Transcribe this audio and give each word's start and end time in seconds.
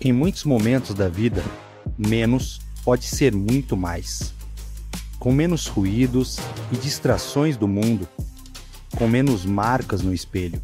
Em 0.00 0.12
muitos 0.12 0.44
momentos 0.44 0.94
da 0.94 1.06
vida, 1.06 1.42
menos 1.98 2.60
pode 2.88 3.04
ser 3.04 3.34
muito 3.34 3.76
mais. 3.76 4.32
Com 5.18 5.30
menos 5.30 5.66
ruídos 5.66 6.38
e 6.72 6.76
distrações 6.78 7.54
do 7.54 7.68
mundo, 7.68 8.08
com 8.96 9.06
menos 9.06 9.44
marcas 9.44 10.00
no 10.00 10.14
espelho, 10.14 10.58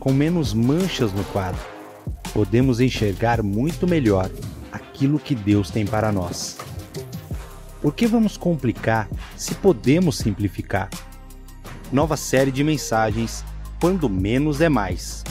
com 0.00 0.14
menos 0.14 0.54
manchas 0.54 1.12
no 1.12 1.22
quadro, 1.24 1.60
podemos 2.32 2.80
enxergar 2.80 3.42
muito 3.42 3.86
melhor 3.86 4.30
aquilo 4.72 5.18
que 5.18 5.34
Deus 5.34 5.70
tem 5.70 5.84
para 5.84 6.10
nós. 6.10 6.56
Por 7.82 7.94
que 7.94 8.06
vamos 8.06 8.38
complicar 8.38 9.06
se 9.36 9.54
podemos 9.54 10.16
simplificar? 10.16 10.88
Nova 11.92 12.16
série 12.16 12.50
de 12.50 12.64
mensagens 12.64 13.44
Quando 13.78 14.08
Menos 14.08 14.62
é 14.62 14.70
Mais. 14.70 15.22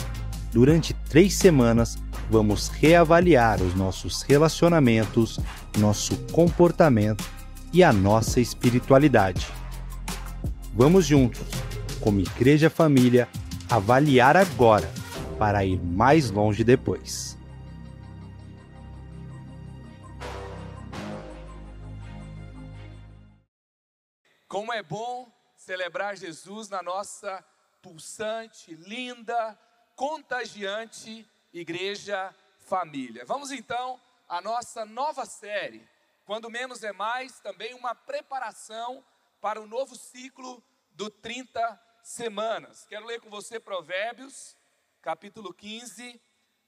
Durante 0.52 0.94
três 0.94 1.34
semanas, 1.34 1.98
vamos 2.30 2.68
reavaliar 2.68 3.60
os 3.60 3.74
nossos 3.74 4.22
relacionamentos, 4.22 5.40
nosso 5.78 6.16
comportamento 6.32 7.24
e 7.72 7.82
a 7.82 7.92
nossa 7.92 8.40
espiritualidade. 8.40 9.46
Vamos 10.74 11.06
juntos, 11.06 11.46
como 12.00 12.20
Igreja 12.20 12.68
Família, 12.68 13.28
avaliar 13.70 14.36
agora 14.36 14.90
para 15.38 15.64
ir 15.64 15.80
mais 15.82 16.30
longe 16.30 16.62
depois. 16.62 17.36
Como 24.48 24.72
é 24.72 24.82
bom 24.82 25.26
celebrar 25.56 26.16
Jesus 26.16 26.68
na 26.68 26.82
nossa 26.82 27.42
pulsante, 27.80 28.74
linda, 28.74 29.58
contagiante 29.96 31.26
Igreja 31.52 32.34
Família. 32.60 33.24
Vamos 33.24 33.50
então 33.50 33.98
à 34.32 34.40
nossa 34.40 34.86
nova 34.86 35.26
série, 35.26 35.86
Quando 36.24 36.48
Menos 36.48 36.82
é 36.82 36.90
Mais, 36.90 37.38
também 37.40 37.74
uma 37.74 37.94
preparação 37.94 39.04
para 39.42 39.60
o 39.60 39.66
novo 39.66 39.94
ciclo 39.94 40.64
do 40.92 41.10
30 41.10 41.78
semanas. 42.02 42.86
Quero 42.86 43.04
ler 43.04 43.20
com 43.20 43.28
você 43.28 43.60
Provérbios, 43.60 44.56
capítulo 45.02 45.52
15, 45.52 46.18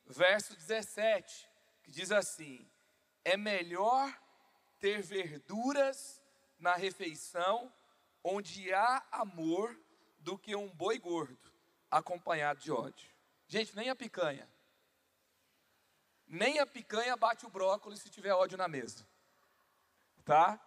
verso 0.04 0.54
17, 0.54 1.50
que 1.82 1.90
diz 1.90 2.12
assim: 2.12 2.70
É 3.24 3.34
melhor 3.34 4.14
ter 4.78 5.00
verduras 5.00 6.20
na 6.58 6.74
refeição 6.74 7.72
onde 8.22 8.74
há 8.74 9.02
amor 9.10 9.74
do 10.18 10.36
que 10.36 10.54
um 10.54 10.68
boi 10.68 10.98
gordo 10.98 11.50
acompanhado 11.90 12.60
de 12.60 12.70
ódio. 12.70 13.08
Gente, 13.48 13.74
nem 13.74 13.88
a 13.88 13.96
picanha 13.96 14.46
nem 16.26 16.58
a 16.58 16.66
picanha 16.66 17.16
bate 17.16 17.46
o 17.46 17.50
brócolis 17.50 18.00
se 18.00 18.10
tiver 18.10 18.32
ódio 18.32 18.58
na 18.58 18.68
mesa. 18.68 19.06
Tá? 20.24 20.58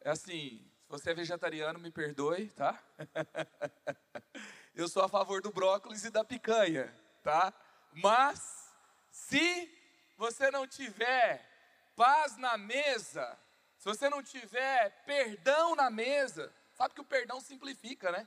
É 0.00 0.10
assim, 0.10 0.60
se 0.82 0.88
você 0.88 1.10
é 1.10 1.14
vegetariano, 1.14 1.78
me 1.78 1.90
perdoe, 1.90 2.50
tá? 2.50 2.82
Eu 4.74 4.88
sou 4.88 5.02
a 5.04 5.08
favor 5.08 5.40
do 5.40 5.52
brócolis 5.52 6.04
e 6.04 6.10
da 6.10 6.24
picanha, 6.24 6.92
tá? 7.22 7.54
Mas 7.92 8.74
se 9.10 9.72
você 10.16 10.50
não 10.50 10.66
tiver 10.66 11.48
paz 11.94 12.36
na 12.36 12.58
mesa, 12.58 13.38
se 13.78 13.84
você 13.84 14.08
não 14.08 14.22
tiver 14.22 14.90
perdão 15.04 15.76
na 15.76 15.90
mesa, 15.90 16.52
sabe 16.72 16.94
que 16.94 17.00
o 17.00 17.04
perdão 17.04 17.40
simplifica, 17.40 18.10
né? 18.10 18.26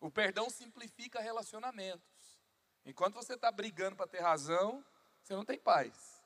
O 0.00 0.10
perdão 0.10 0.50
simplifica 0.50 1.20
relacionamentos. 1.20 2.40
Enquanto 2.84 3.14
você 3.14 3.34
está 3.34 3.50
brigando 3.50 3.96
para 3.96 4.06
ter 4.06 4.20
razão, 4.20 4.84
você 5.28 5.34
não 5.34 5.44
tem 5.44 5.58
paz. 5.58 6.22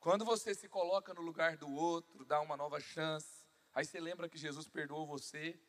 Quando 0.00 0.24
você 0.24 0.54
se 0.54 0.70
coloca 0.70 1.12
no 1.12 1.20
lugar 1.20 1.58
do 1.58 1.70
outro, 1.70 2.24
dá 2.24 2.40
uma 2.40 2.56
nova 2.56 2.80
chance, 2.80 3.44
aí 3.74 3.84
você 3.84 4.00
lembra 4.00 4.26
que 4.26 4.38
Jesus 4.38 4.66
perdoou 4.66 5.06
você, 5.06 5.60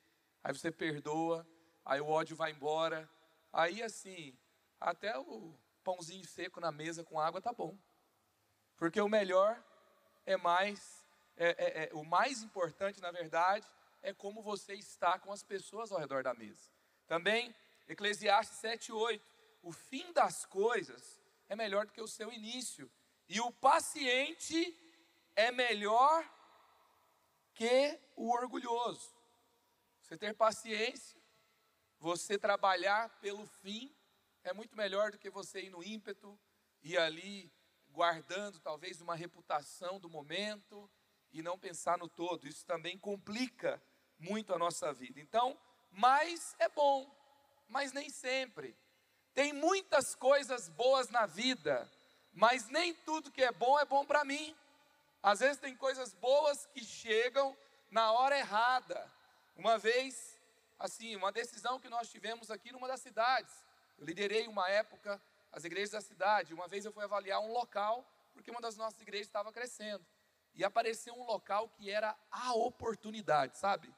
aí 0.41 0.53
você 0.53 0.72
perdoa, 0.72 1.45
aí 1.84 2.00
o 2.00 2.07
ódio 2.07 2.38
vai 2.38 2.51
embora, 2.51 3.09
aí 3.51 3.84
assim, 3.84 4.34
até 4.79 5.19
o 5.19 5.53
pãozinho 5.84 6.25
seco 6.25 6.62
na 6.62 6.72
mesa 6.72 7.03
com 7.03 7.19
água 7.19 7.41
tá 7.41 7.51
bom. 7.51 7.78
Porque 8.78 9.01
o 9.01 9.09
melhor 9.09 9.61
é 10.25 10.38
mais, 10.38 11.06
é, 11.35 11.50
é, 11.50 11.84
é, 11.84 11.94
o 11.94 12.06
mais 12.06 12.41
importante, 12.44 13.01
na 13.01 13.11
verdade, 13.11 13.67
é 14.01 14.13
como 14.13 14.41
você 14.41 14.73
está 14.73 15.19
com 15.19 15.34
as 15.34 15.44
pessoas 15.44 15.91
ao 15.91 16.00
redor 16.00 16.23
da 16.23 16.34
mesa. 16.34 16.72
Também, 17.07 17.53
Eclesiastes 17.90 18.57
7, 18.59 18.94
8. 18.94 19.22
O 19.63 19.73
fim 19.73 20.13
das 20.13 20.46
coisas 20.46 21.19
é 21.50 21.56
melhor 21.56 21.86
do 21.86 21.92
que 21.92 22.02
o 22.02 22.08
seu 22.08 22.32
início. 22.32 22.90
E 23.28 23.42
o 23.42 23.52
paciente 23.52 24.76
é 25.36 25.52
melhor 25.52 26.24
que 27.54 28.00
o 28.16 28.32
orgulhoso. 28.32 29.14
Você 30.02 30.18
ter 30.18 30.34
paciência, 30.34 31.20
você 32.00 32.38
trabalhar 32.38 33.09
pelo 33.20 33.46
fim, 33.46 33.94
é 34.44 34.54
muito 34.54 34.76
melhor 34.76 35.12
do 35.12 35.18
que 35.18 35.30
você 35.30 35.64
ir 35.64 35.70
no 35.70 35.84
ímpeto 35.84 36.40
e 36.82 36.98
ali 36.98 37.52
guardando 37.90 38.59
talvez 38.59 39.02
uma 39.02 39.16
reputação 39.16 40.00
do 40.00 40.09
momento 40.09 40.90
e 41.32 41.42
não 41.42 41.59
pensar 41.59 41.98
no 41.98 42.08
todo. 42.08 42.48
Isso 42.48 42.66
também 42.66 42.98
complica 42.98 43.82
muito 44.18 44.54
a 44.54 44.58
nossa 44.58 44.94
vida. 44.94 45.20
Então, 45.20 45.59
mais 45.92 46.56
é 46.59 46.70
bom, 46.70 47.14
mas 47.68 47.92
nem 47.92 48.09
sempre. 48.09 48.76
Tem 49.40 49.54
muitas 49.54 50.16
coisas 50.16 50.68
boas 50.68 51.08
na 51.08 51.26
vida, 51.26 51.90
mas 52.34 52.68
nem 52.68 52.94
tudo 52.94 53.32
que 53.32 53.42
é 53.42 53.54
bom 53.54 53.80
é 53.80 53.86
bom 53.86 54.04
para 54.06 54.26
mim. 54.26 54.54
Às 55.24 55.40
vezes 55.40 55.56
tem 55.56 55.74
coisas 55.78 56.14
boas 56.14 56.66
que 56.66 56.84
chegam 56.84 57.56
na 57.90 58.12
hora 58.12 58.38
errada. 58.38 59.10
Uma 59.56 59.78
vez, 59.78 60.38
assim, 60.78 61.16
uma 61.16 61.32
decisão 61.32 61.80
que 61.80 61.88
nós 61.88 62.12
tivemos 62.12 62.52
aqui 62.52 62.74
numa 62.74 62.86
das 62.86 63.00
cidades. 63.00 63.64
Eu 63.98 64.06
liderei 64.06 64.46
uma 64.46 64.70
época 64.70 65.22
as 65.54 65.64
igrejas 65.64 65.92
da 65.92 66.02
cidade. 66.02 66.54
Uma 66.54 66.68
vez 66.68 66.84
eu 66.84 66.92
fui 66.92 67.06
avaliar 67.06 67.40
um 67.40 67.54
local, 67.54 68.06
porque 68.34 68.52
uma 68.52 68.60
das 68.60 68.76
nossas 68.76 69.00
igrejas 69.00 69.28
estava 69.28 69.54
crescendo. 69.54 70.06
E 70.54 70.66
apareceu 70.66 71.14
um 71.14 71.24
local 71.24 71.70
que 71.70 71.90
era 71.90 72.14
a 72.30 72.54
oportunidade, 72.56 73.58
sabe? 73.58 73.90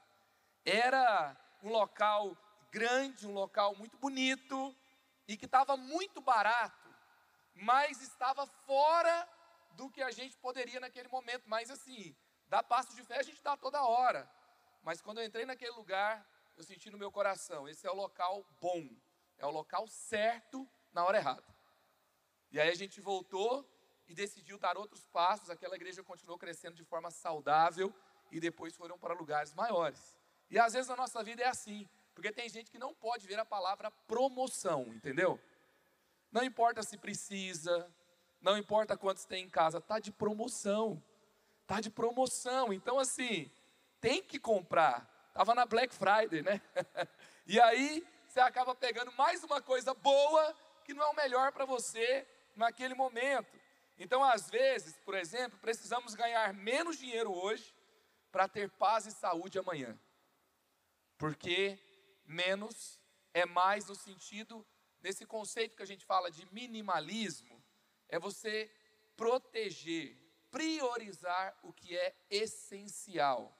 Era 0.64 1.36
um 1.64 1.70
local 1.70 2.36
grande, 2.70 3.26
um 3.26 3.34
local 3.34 3.74
muito 3.74 3.98
bonito, 3.98 4.72
e 5.32 5.36
que 5.36 5.46
estava 5.46 5.78
muito 5.78 6.20
barato, 6.20 6.88
mas 7.54 8.02
estava 8.02 8.46
fora 8.46 9.26
do 9.70 9.88
que 9.90 10.02
a 10.02 10.10
gente 10.10 10.36
poderia 10.36 10.78
naquele 10.78 11.08
momento. 11.08 11.44
Mas 11.46 11.70
assim, 11.70 12.14
dá 12.48 12.62
passo 12.62 12.94
de 12.94 13.02
fé 13.02 13.18
a 13.18 13.22
gente 13.22 13.42
dá 13.42 13.56
toda 13.56 13.82
hora. 13.82 14.30
Mas 14.82 15.00
quando 15.00 15.20
eu 15.20 15.24
entrei 15.24 15.46
naquele 15.46 15.70
lugar, 15.70 16.26
eu 16.54 16.62
senti 16.62 16.90
no 16.90 16.98
meu 16.98 17.10
coração: 17.10 17.66
esse 17.66 17.86
é 17.86 17.90
o 17.90 17.94
local 17.94 18.44
bom, 18.60 18.86
é 19.38 19.46
o 19.46 19.50
local 19.50 19.86
certo 19.86 20.68
na 20.92 21.02
hora 21.02 21.16
errada. 21.16 21.50
E 22.50 22.60
aí 22.60 22.68
a 22.68 22.74
gente 22.74 23.00
voltou 23.00 23.66
e 24.06 24.14
decidiu 24.14 24.58
dar 24.58 24.76
outros 24.76 25.06
passos. 25.06 25.48
Aquela 25.48 25.76
igreja 25.76 26.04
continuou 26.04 26.38
crescendo 26.38 26.76
de 26.76 26.84
forma 26.84 27.10
saudável 27.10 27.94
e 28.30 28.38
depois 28.38 28.76
foram 28.76 28.98
para 28.98 29.14
lugares 29.14 29.54
maiores. 29.54 30.14
E 30.50 30.58
às 30.58 30.74
vezes 30.74 30.88
na 30.88 30.96
nossa 30.96 31.24
vida 31.24 31.42
é 31.42 31.46
assim. 31.46 31.88
Porque 32.14 32.32
tem 32.32 32.48
gente 32.48 32.70
que 32.70 32.78
não 32.78 32.94
pode 32.94 33.26
ver 33.26 33.38
a 33.38 33.44
palavra 33.44 33.90
promoção, 34.06 34.92
entendeu? 34.94 35.40
Não 36.30 36.42
importa 36.44 36.82
se 36.82 36.96
precisa, 36.96 37.90
não 38.40 38.56
importa 38.56 38.96
quantos 38.96 39.24
tem 39.24 39.44
em 39.44 39.50
casa, 39.50 39.80
tá 39.80 39.98
de 39.98 40.12
promoção. 40.12 41.02
Tá 41.66 41.80
de 41.80 41.90
promoção. 41.90 42.72
Então 42.72 42.98
assim, 42.98 43.50
tem 44.00 44.22
que 44.22 44.38
comprar. 44.38 45.08
Tava 45.32 45.54
na 45.54 45.64
Black 45.64 45.94
Friday, 45.94 46.42
né? 46.42 46.60
e 47.46 47.60
aí 47.60 48.06
você 48.28 48.40
acaba 48.40 48.74
pegando 48.74 49.12
mais 49.12 49.44
uma 49.44 49.60
coisa 49.60 49.94
boa 49.94 50.54
que 50.84 50.94
não 50.94 51.04
é 51.04 51.08
o 51.08 51.16
melhor 51.16 51.52
para 51.52 51.64
você 51.64 52.26
naquele 52.56 52.94
momento. 52.94 53.60
Então, 53.98 54.24
às 54.24 54.50
vezes, 54.50 54.98
por 55.04 55.14
exemplo, 55.14 55.58
precisamos 55.58 56.14
ganhar 56.14 56.52
menos 56.54 56.98
dinheiro 56.98 57.32
hoje 57.32 57.74
para 58.30 58.48
ter 58.48 58.70
paz 58.70 59.06
e 59.06 59.12
saúde 59.12 59.58
amanhã. 59.58 59.98
Porque 61.18 61.78
menos 62.24 62.98
é 63.34 63.44
mais 63.46 63.86
no 63.86 63.94
sentido 63.94 64.66
desse 65.00 65.26
conceito 65.26 65.76
que 65.76 65.82
a 65.82 65.86
gente 65.86 66.04
fala 66.04 66.30
de 66.30 66.46
minimalismo, 66.52 67.62
é 68.08 68.18
você 68.18 68.70
proteger 69.16 70.22
priorizar 70.52 71.58
o 71.62 71.72
que 71.72 71.96
é 71.96 72.14
essencial. 72.30 73.58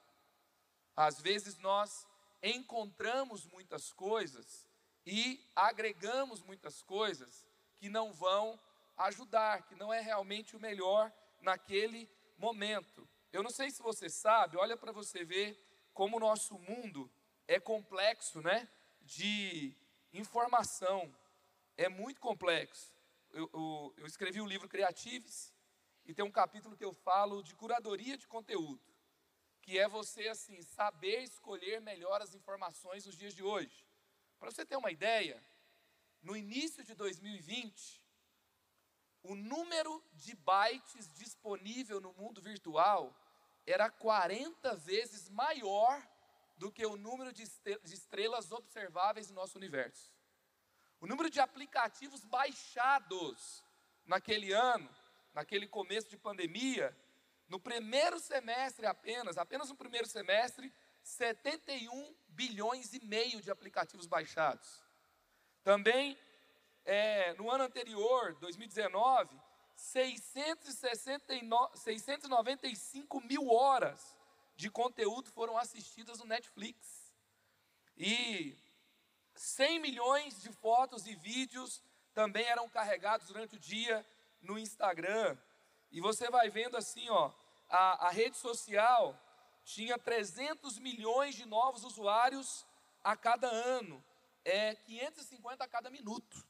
Às 0.94 1.20
vezes 1.20 1.56
nós 1.56 2.06
encontramos 2.42 3.46
muitas 3.46 3.92
coisas 3.94 4.68
e 5.06 5.50
agregamos 5.56 6.42
muitas 6.42 6.82
coisas 6.82 7.48
que 7.78 7.88
não 7.88 8.12
vão 8.12 8.60
ajudar, 8.98 9.62
que 9.62 9.74
não 9.74 9.92
é 9.92 10.00
realmente 10.00 10.54
o 10.54 10.60
melhor 10.60 11.10
naquele 11.40 12.08
momento. 12.36 13.08
Eu 13.32 13.42
não 13.42 13.50
sei 13.50 13.70
se 13.70 13.82
você 13.82 14.10
sabe, 14.10 14.58
olha 14.58 14.76
para 14.76 14.92
você 14.92 15.24
ver 15.24 15.58
como 15.94 16.18
o 16.18 16.20
nosso 16.20 16.58
mundo 16.58 17.10
é 17.46 17.60
complexo, 17.60 18.40
né? 18.40 18.68
De 19.00 19.76
informação. 20.12 21.14
É 21.76 21.88
muito 21.88 22.20
complexo. 22.20 22.94
Eu, 23.30 23.48
eu, 23.52 23.94
eu 23.98 24.06
escrevi 24.06 24.40
o 24.40 24.46
livro 24.46 24.68
Creatives 24.68 25.52
e 26.04 26.12
tem 26.12 26.24
um 26.24 26.30
capítulo 26.30 26.76
que 26.76 26.84
eu 26.84 26.92
falo 26.92 27.42
de 27.42 27.54
curadoria 27.54 28.16
de 28.16 28.26
conteúdo, 28.26 28.82
que 29.62 29.78
é 29.78 29.88
você 29.88 30.28
assim 30.28 30.60
saber 30.62 31.22
escolher 31.22 31.80
melhor 31.80 32.20
as 32.20 32.34
informações 32.34 33.06
nos 33.06 33.16
dias 33.16 33.34
de 33.34 33.42
hoje. 33.42 33.86
Para 34.38 34.50
você 34.50 34.66
ter 34.66 34.76
uma 34.76 34.90
ideia, 34.90 35.42
no 36.22 36.36
início 36.36 36.84
de 36.84 36.94
2020, 36.94 38.02
o 39.22 39.34
número 39.34 40.04
de 40.12 40.34
bytes 40.34 41.12
disponível 41.14 42.00
no 42.00 42.12
mundo 42.12 42.42
virtual 42.42 43.16
era 43.64 43.88
40 43.88 44.74
vezes 44.76 45.28
maior 45.28 46.04
do 46.62 46.70
que 46.70 46.86
o 46.86 46.96
número 46.96 47.32
de 47.32 47.42
estrelas 47.42 48.52
observáveis 48.52 49.28
no 49.28 49.34
nosso 49.34 49.58
universo. 49.58 50.12
O 51.00 51.08
número 51.08 51.28
de 51.28 51.40
aplicativos 51.40 52.22
baixados 52.22 53.64
naquele 54.06 54.52
ano, 54.52 54.88
naquele 55.34 55.66
começo 55.66 56.08
de 56.08 56.16
pandemia, 56.16 56.96
no 57.48 57.58
primeiro 57.58 58.20
semestre 58.20 58.86
apenas, 58.86 59.36
apenas 59.36 59.70
no 59.70 59.74
primeiro 59.74 60.06
semestre, 60.06 60.72
71 61.02 62.14
bilhões 62.28 62.94
e 62.94 63.04
meio 63.04 63.42
de 63.42 63.50
aplicativos 63.50 64.06
baixados. 64.06 64.80
Também, 65.64 66.16
é, 66.84 67.34
no 67.34 67.50
ano 67.50 67.64
anterior, 67.64 68.36
2019, 68.36 69.36
669, 69.74 71.76
695 71.76 73.20
mil 73.22 73.50
horas 73.50 74.21
de 74.62 74.70
conteúdo 74.70 75.28
foram 75.32 75.58
assistidas 75.58 76.20
no 76.20 76.24
Netflix. 76.24 77.12
E 77.96 78.56
100 79.34 79.80
milhões 79.80 80.40
de 80.40 80.52
fotos 80.52 81.04
e 81.04 81.16
vídeos 81.16 81.82
também 82.14 82.44
eram 82.44 82.68
carregados 82.68 83.26
durante 83.26 83.56
o 83.56 83.58
dia 83.58 84.06
no 84.40 84.56
Instagram. 84.56 85.36
E 85.90 86.00
você 86.00 86.30
vai 86.30 86.48
vendo 86.48 86.76
assim, 86.76 87.08
ó, 87.10 87.32
a, 87.68 88.06
a 88.06 88.10
rede 88.10 88.36
social 88.36 89.20
tinha 89.64 89.98
300 89.98 90.78
milhões 90.78 91.34
de 91.34 91.44
novos 91.44 91.82
usuários 91.82 92.64
a 93.02 93.16
cada 93.16 93.48
ano, 93.48 94.02
é 94.44 94.76
550 94.76 95.64
a 95.64 95.68
cada 95.68 95.90
minuto. 95.90 96.46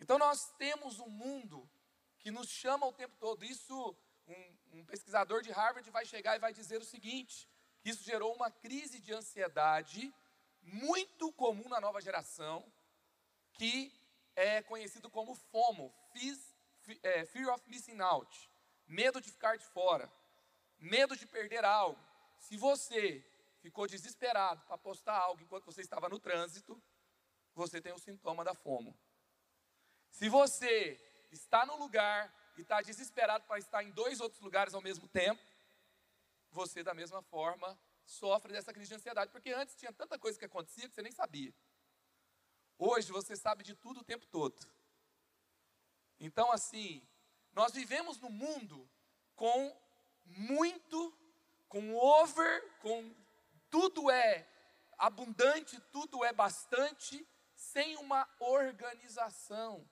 Então 0.00 0.18
nós 0.18 0.50
temos 0.58 0.98
um 0.98 1.08
mundo 1.08 1.70
que 2.18 2.32
nos 2.32 2.48
chama 2.48 2.88
o 2.88 2.92
tempo 2.92 3.14
todo. 3.20 3.44
Isso, 3.44 3.96
um, 4.26 4.56
um 4.72 4.84
pesquisador 4.84 5.42
de 5.42 5.50
Harvard 5.50 5.88
vai 5.90 6.04
chegar 6.04 6.36
e 6.36 6.38
vai 6.38 6.52
dizer 6.52 6.80
o 6.80 6.84
seguinte: 6.84 7.48
isso 7.84 8.02
gerou 8.02 8.34
uma 8.34 8.50
crise 8.50 9.00
de 9.00 9.12
ansiedade 9.12 10.12
muito 10.62 11.32
comum 11.32 11.68
na 11.68 11.80
nova 11.80 12.00
geração, 12.00 12.64
que 13.54 13.92
é 14.36 14.62
conhecido 14.62 15.10
como 15.10 15.34
FOMO, 15.34 15.92
é, 17.02 17.24
Fear 17.26 17.54
of 17.54 17.68
Missing 17.68 18.00
Out, 18.00 18.50
medo 18.86 19.20
de 19.20 19.30
ficar 19.30 19.56
de 19.56 19.64
fora, 19.64 20.10
medo 20.78 21.16
de 21.16 21.26
perder 21.26 21.64
algo. 21.64 21.98
Se 22.38 22.56
você 22.56 23.24
ficou 23.60 23.86
desesperado 23.86 24.62
para 24.62 24.78
postar 24.78 25.16
algo 25.16 25.42
enquanto 25.42 25.64
você 25.64 25.80
estava 25.80 26.08
no 26.08 26.18
trânsito, 26.18 26.80
você 27.54 27.80
tem 27.80 27.92
o 27.92 27.98
sintoma 27.98 28.44
da 28.44 28.54
FOMO. 28.54 28.96
Se 30.10 30.28
você 30.28 30.98
está 31.30 31.64
no 31.66 31.76
lugar 31.76 32.32
e 32.60 32.62
está 32.62 32.80
desesperado 32.82 33.44
para 33.46 33.58
estar 33.58 33.82
em 33.82 33.90
dois 33.90 34.20
outros 34.20 34.40
lugares 34.40 34.74
ao 34.74 34.82
mesmo 34.82 35.08
tempo, 35.08 35.42
você 36.50 36.82
da 36.82 36.94
mesma 36.94 37.22
forma 37.22 37.78
sofre 38.04 38.52
dessa 38.52 38.72
crise 38.72 38.88
de 38.88 38.94
ansiedade, 38.96 39.30
porque 39.30 39.50
antes 39.50 39.74
tinha 39.76 39.92
tanta 39.92 40.18
coisa 40.18 40.38
que 40.38 40.44
acontecia 40.44 40.88
que 40.88 40.94
você 40.94 41.02
nem 41.02 41.12
sabia. 41.12 41.54
Hoje 42.78 43.12
você 43.12 43.34
sabe 43.36 43.62
de 43.62 43.74
tudo 43.74 44.00
o 44.00 44.04
tempo 44.04 44.26
todo. 44.26 44.56
Então, 46.18 46.50
assim, 46.52 47.02
nós 47.52 47.72
vivemos 47.72 48.18
no 48.18 48.28
mundo 48.28 48.88
com 49.34 49.74
muito, 50.26 51.16
com 51.68 51.94
over, 51.94 52.78
com 52.80 53.14
tudo 53.70 54.10
é 54.10 54.46
abundante, 54.98 55.80
tudo 55.92 56.24
é 56.24 56.32
bastante, 56.32 57.26
sem 57.54 57.96
uma 57.96 58.28
organização 58.38 59.88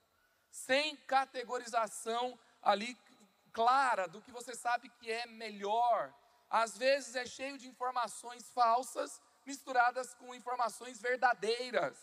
sem 0.51 0.97
categorização 0.97 2.39
ali 2.63 2.97
clara 3.53 4.07
do 4.07 4.21
que 4.21 4.31
você 4.31 4.55
sabe 4.55 4.89
que 4.89 5.11
é 5.11 5.27
melhor. 5.27 6.15
Às 6.51 6.77
vezes 6.77 7.15
é 7.15 7.27
cheio 7.27 7.59
de 7.59 7.69
informações 7.69 8.49
falsas 8.51 9.21
misturadas 9.45 10.15
com 10.15 10.35
informações 10.35 11.01
verdadeiras. 11.01 11.97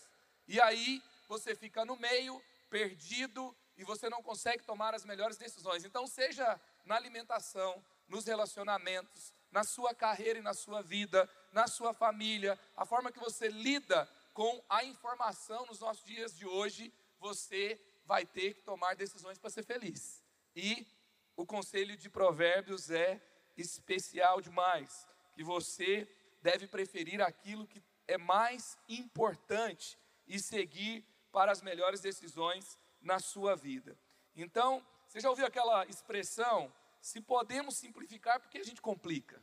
E 0.46 0.60
aí 0.60 1.02
você 1.28 1.54
fica 1.54 1.84
no 1.84 1.96
meio, 1.96 2.42
perdido, 2.70 3.56
e 3.76 3.84
você 3.84 4.08
não 4.08 4.22
consegue 4.22 4.64
tomar 4.64 4.94
as 4.94 5.04
melhores 5.04 5.36
decisões. 5.36 5.84
Então, 5.84 6.06
seja 6.06 6.60
na 6.84 6.96
alimentação, 6.96 7.84
nos 8.08 8.26
relacionamentos, 8.26 9.32
na 9.50 9.64
sua 9.64 9.94
carreira 9.94 10.38
e 10.38 10.42
na 10.42 10.54
sua 10.54 10.82
vida, 10.82 11.28
na 11.52 11.66
sua 11.66 11.92
família, 11.92 12.58
a 12.76 12.84
forma 12.84 13.12
que 13.12 13.18
você 13.18 13.48
lida 13.48 14.08
com 14.32 14.62
a 14.68 14.84
informação 14.84 15.66
nos 15.66 15.80
nossos 15.80 16.04
dias 16.04 16.36
de 16.36 16.46
hoje, 16.46 16.92
você 17.18 17.80
vai 18.04 18.24
ter 18.24 18.54
que 18.54 18.62
tomar 18.62 18.94
decisões 18.94 19.38
para 19.38 19.50
ser 19.50 19.64
feliz. 19.64 20.22
E 20.56 20.86
o 21.36 21.44
conselho 21.44 21.98
de 21.98 22.08
Provérbios 22.08 22.90
é 22.90 23.20
especial 23.58 24.40
demais, 24.40 25.06
que 25.34 25.44
você 25.44 26.08
deve 26.40 26.66
preferir 26.66 27.20
aquilo 27.20 27.66
que 27.66 27.82
é 28.08 28.16
mais 28.16 28.78
importante 28.88 29.98
e 30.26 30.38
seguir 30.40 31.04
para 31.30 31.52
as 31.52 31.60
melhores 31.60 32.00
decisões 32.00 32.78
na 33.02 33.18
sua 33.18 33.54
vida. 33.54 33.98
Então, 34.34 34.84
você 35.06 35.20
já 35.20 35.28
ouviu 35.28 35.44
aquela 35.44 35.84
expressão? 35.86 36.72
Se 37.02 37.20
podemos 37.20 37.76
simplificar, 37.76 38.40
por 38.40 38.48
que 38.48 38.58
a 38.58 38.64
gente 38.64 38.80
complica? 38.80 39.42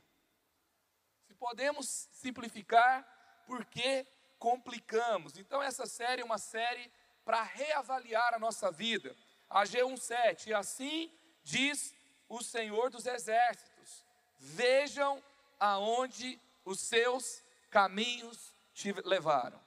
Se 1.28 1.34
podemos 1.34 2.08
simplificar, 2.10 3.06
por 3.46 3.64
que 3.66 4.04
complicamos? 4.36 5.38
Então, 5.38 5.62
essa 5.62 5.86
série 5.86 6.22
é 6.22 6.24
uma 6.24 6.38
série 6.38 6.90
para 7.24 7.40
reavaliar 7.42 8.34
a 8.34 8.38
nossa 8.38 8.70
vida. 8.72 9.16
AG 9.48 9.78
1,7: 9.78 10.48
E 10.48 10.54
assim 10.54 11.12
diz 11.42 11.94
o 12.28 12.42
Senhor 12.42 12.90
dos 12.90 13.06
Exércitos: 13.06 14.04
Vejam 14.38 15.22
aonde 15.58 16.40
os 16.64 16.80
seus 16.80 17.42
caminhos 17.70 18.54
te 18.72 18.92
levaram. 18.92 19.60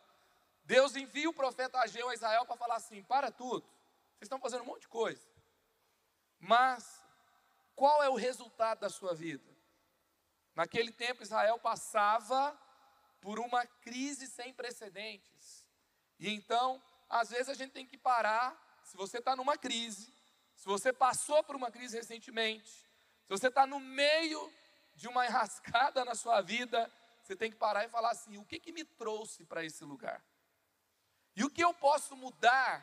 Deus 0.64 0.96
envia 0.96 1.30
o 1.30 1.34
profeta 1.34 1.80
Ageu 1.80 2.10
a 2.10 2.14
Israel 2.14 2.46
para 2.46 2.58
falar 2.58 2.76
assim: 2.76 3.02
para 3.04 3.32
tudo, 3.32 3.66
vocês 3.66 4.24
estão 4.24 4.40
fazendo 4.40 4.64
um 4.64 4.66
monte 4.66 4.82
de 4.82 4.88
coisa, 4.88 5.26
mas 6.40 7.02
qual 7.76 8.04
é 8.04 8.10
o 8.10 8.16
resultado 8.16 8.80
da 8.80 8.90
sua 8.90 9.14
vida? 9.14 9.56
Naquele 10.54 10.92
tempo, 10.92 11.24
Israel 11.24 11.60
passava 11.60 12.60
por 13.22 13.40
uma 13.40 13.66
crise 13.66 14.28
sem 14.28 14.54
precedentes, 14.54 15.66
e 16.20 16.34
então 16.34 16.82
às 17.10 17.30
vezes 17.30 17.48
a 17.48 17.54
gente 17.54 17.72
tem 17.72 17.86
que 17.86 17.98
parar. 17.98 18.67
Se 18.88 18.96
você 18.96 19.18
está 19.18 19.36
numa 19.36 19.58
crise, 19.58 20.14
se 20.56 20.66
você 20.66 20.94
passou 20.94 21.44
por 21.44 21.58
uma 21.58 21.70
crise 21.70 21.98
recentemente, 21.98 22.70
se 22.70 23.30
você 23.30 23.50
está 23.50 23.68
no 23.68 23.82
meio 23.82 24.52
de 24.96 25.10
uma 25.10 25.26
enrascada 25.28 26.06
na 26.06 26.16
sua 26.16 26.40
vida, 26.40 26.90
você 27.22 27.36
tem 27.36 27.52
que 27.52 27.58
parar 27.58 27.84
e 27.84 27.90
falar 27.90 28.12
assim: 28.12 28.38
o 28.38 28.46
que, 28.46 28.62
que 28.62 28.72
me 28.72 28.86
trouxe 28.86 29.44
para 29.44 29.64
esse 29.66 29.84
lugar? 29.84 30.24
E 31.36 31.44
o 31.44 31.50
que 31.50 31.62
eu 31.62 31.74
posso 31.74 32.16
mudar 32.16 32.82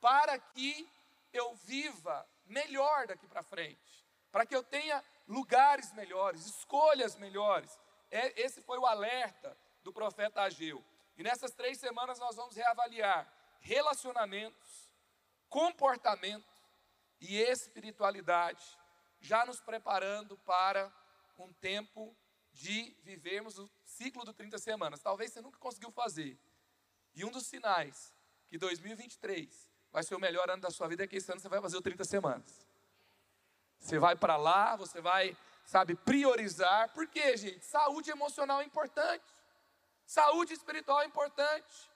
para 0.00 0.36
que 0.40 0.90
eu 1.32 1.54
viva 1.54 2.28
melhor 2.46 3.06
daqui 3.06 3.28
para 3.28 3.44
frente? 3.44 4.04
Para 4.32 4.44
que 4.44 4.56
eu 4.56 4.64
tenha 4.64 5.04
lugares 5.28 5.92
melhores, 5.92 6.46
escolhas 6.46 7.14
melhores. 7.14 7.78
É, 8.10 8.42
esse 8.42 8.60
foi 8.60 8.76
o 8.76 8.86
alerta 8.86 9.56
do 9.84 9.92
profeta 9.92 10.42
Ageu. 10.42 10.84
E 11.16 11.22
nessas 11.22 11.52
três 11.52 11.78
semanas 11.78 12.18
nós 12.18 12.34
vamos 12.34 12.56
reavaliar 12.56 13.32
relacionamentos, 13.60 14.81
comportamento 15.52 16.50
e 17.20 17.36
espiritualidade, 17.36 18.64
já 19.20 19.44
nos 19.44 19.60
preparando 19.60 20.34
para 20.38 20.90
um 21.38 21.52
tempo 21.52 22.16
de 22.54 22.96
vivermos 23.02 23.58
o 23.58 23.70
ciclo 23.84 24.24
do 24.24 24.32
30 24.32 24.58
semanas. 24.58 25.02
Talvez 25.02 25.30
você 25.30 25.42
nunca 25.42 25.58
conseguiu 25.58 25.90
fazer. 25.90 26.38
E 27.14 27.22
um 27.22 27.30
dos 27.30 27.46
sinais 27.46 28.14
que 28.48 28.56
2023 28.56 29.68
vai 29.92 30.02
ser 30.02 30.14
o 30.14 30.18
melhor 30.18 30.48
ano 30.48 30.62
da 30.62 30.70
sua 30.70 30.88
vida 30.88 31.04
é 31.04 31.06
que 31.06 31.16
esse 31.16 31.30
ano 31.30 31.38
você 31.38 31.50
vai 31.50 31.60
fazer 31.60 31.76
o 31.76 31.82
30 31.82 32.02
semanas. 32.04 32.66
Você 33.78 33.98
vai 33.98 34.16
para 34.16 34.38
lá, 34.38 34.74
você 34.74 35.02
vai, 35.02 35.36
sabe, 35.66 35.94
priorizar. 35.96 36.94
Por 36.94 37.06
quê, 37.08 37.36
gente? 37.36 37.62
Saúde 37.66 38.10
emocional 38.10 38.62
é 38.62 38.64
importante. 38.64 39.26
Saúde 40.06 40.54
espiritual 40.54 41.02
é 41.02 41.06
importante. 41.06 41.90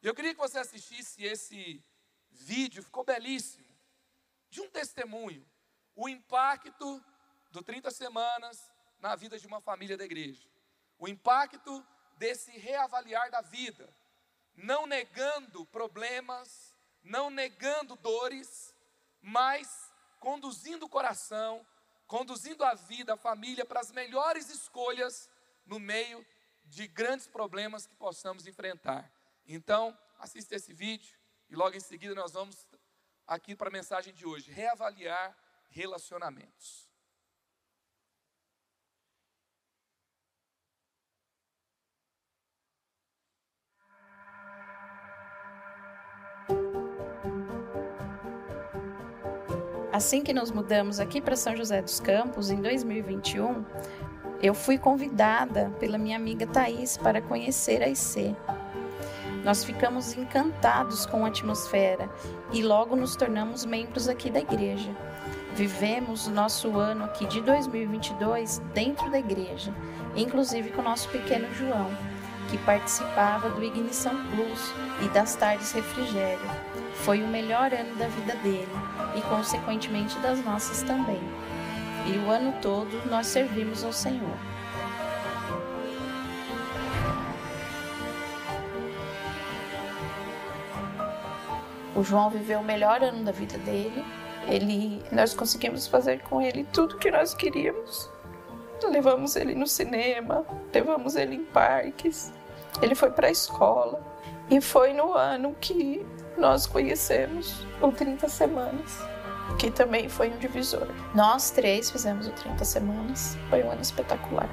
Eu 0.00 0.14
queria 0.14 0.34
que 0.34 0.40
você 0.40 0.60
assistisse 0.60 1.24
esse 1.24 1.82
vídeo, 2.42 2.82
ficou 2.82 3.04
belíssimo, 3.04 3.66
de 4.50 4.60
um 4.60 4.68
testemunho, 4.68 5.46
o 5.94 6.08
impacto 6.08 7.02
do 7.50 7.62
30 7.62 7.90
semanas 7.90 8.70
na 8.98 9.14
vida 9.16 9.38
de 9.38 9.46
uma 9.46 9.60
família 9.60 9.96
da 9.96 10.04
igreja. 10.04 10.46
O 10.98 11.08
impacto 11.08 11.84
desse 12.16 12.50
reavaliar 12.52 13.30
da 13.30 13.40
vida, 13.40 13.88
não 14.54 14.86
negando 14.86 15.64
problemas, 15.66 16.74
não 17.02 17.30
negando 17.30 17.96
dores, 17.96 18.74
mas 19.20 19.90
conduzindo 20.20 20.86
o 20.86 20.88
coração, 20.88 21.66
conduzindo 22.06 22.64
a 22.64 22.74
vida, 22.74 23.14
a 23.14 23.16
família 23.16 23.64
para 23.64 23.80
as 23.80 23.90
melhores 23.90 24.50
escolhas 24.50 25.28
no 25.64 25.80
meio 25.80 26.24
de 26.64 26.86
grandes 26.86 27.26
problemas 27.26 27.86
que 27.86 27.94
possamos 27.94 28.46
enfrentar. 28.46 29.10
Então, 29.46 29.96
assista 30.18 30.54
esse 30.54 30.72
vídeo 30.72 31.21
e 31.52 31.54
logo 31.54 31.76
em 31.76 31.80
seguida 31.80 32.14
nós 32.14 32.32
vamos 32.32 32.66
aqui 33.26 33.54
para 33.54 33.68
a 33.68 33.70
mensagem 33.70 34.14
de 34.14 34.26
hoje: 34.26 34.50
reavaliar 34.50 35.36
relacionamentos. 35.68 36.90
Assim 49.92 50.22
que 50.22 50.32
nos 50.32 50.50
mudamos 50.50 50.98
aqui 50.98 51.20
para 51.20 51.36
São 51.36 51.54
José 51.54 51.82
dos 51.82 52.00
Campos, 52.00 52.48
em 52.48 52.62
2021, 52.62 53.62
eu 54.42 54.54
fui 54.54 54.78
convidada 54.78 55.70
pela 55.78 55.98
minha 55.98 56.16
amiga 56.16 56.46
Thais 56.46 56.96
para 56.96 57.20
conhecer 57.20 57.82
a 57.82 57.88
IC. 57.88 58.34
Nós 59.44 59.64
ficamos 59.64 60.16
encantados 60.16 61.04
com 61.04 61.24
a 61.24 61.28
atmosfera 61.28 62.08
e 62.52 62.62
logo 62.62 62.94
nos 62.94 63.16
tornamos 63.16 63.64
membros 63.64 64.08
aqui 64.08 64.30
da 64.30 64.38
igreja. 64.38 64.94
Vivemos 65.54 66.28
o 66.28 66.30
nosso 66.30 66.78
ano 66.78 67.04
aqui 67.04 67.26
de 67.26 67.40
2022 67.40 68.62
dentro 68.72 69.10
da 69.10 69.18
igreja, 69.18 69.74
inclusive 70.16 70.70
com 70.70 70.80
o 70.80 70.84
nosso 70.84 71.08
pequeno 71.08 71.52
João, 71.54 71.90
que 72.48 72.56
participava 72.58 73.50
do 73.50 73.64
Ignição 73.64 74.14
Plus 74.30 74.72
e 75.04 75.08
das 75.08 75.34
tardes 75.34 75.72
refrigério. 75.72 76.48
Foi 76.94 77.22
o 77.22 77.28
melhor 77.28 77.72
ano 77.74 77.96
da 77.96 78.06
vida 78.06 78.34
dele 78.36 78.68
e, 79.16 79.20
consequentemente, 79.22 80.16
das 80.20 80.42
nossas 80.44 80.82
também. 80.82 81.20
E 82.06 82.18
o 82.18 82.30
ano 82.30 82.54
todo 82.62 83.10
nós 83.10 83.26
servimos 83.26 83.84
ao 83.84 83.92
Senhor. 83.92 84.36
O 91.94 92.02
João 92.02 92.30
viveu 92.30 92.60
o 92.60 92.64
melhor 92.64 93.02
ano 93.02 93.24
da 93.24 93.32
vida 93.32 93.58
dele. 93.58 94.04
Ele, 94.48 95.02
nós 95.12 95.34
conseguimos 95.34 95.86
fazer 95.86 96.20
com 96.22 96.40
ele 96.40 96.64
tudo 96.72 96.98
que 96.98 97.10
nós 97.10 97.34
queríamos. 97.34 98.10
Levamos 98.84 99.36
ele 99.36 99.54
no 99.54 99.66
cinema, 99.66 100.44
levamos 100.72 101.14
ele 101.14 101.36
em 101.36 101.44
parques. 101.44 102.32
Ele 102.80 102.94
foi 102.94 103.10
para 103.10 103.28
a 103.28 103.30
escola 103.30 104.00
e 104.50 104.60
foi 104.60 104.92
no 104.92 105.12
ano 105.12 105.54
que 105.60 106.04
nós 106.36 106.66
conhecemos 106.66 107.66
o 107.80 107.92
30 107.92 108.28
Semanas, 108.28 108.98
que 109.58 109.70
também 109.70 110.08
foi 110.08 110.30
um 110.30 110.38
divisor. 110.38 110.88
Nós 111.14 111.50
três 111.50 111.90
fizemos 111.90 112.26
o 112.26 112.32
30 112.32 112.64
Semanas, 112.64 113.36
foi 113.48 113.62
um 113.62 113.70
ano 113.70 113.82
espetacular. 113.82 114.48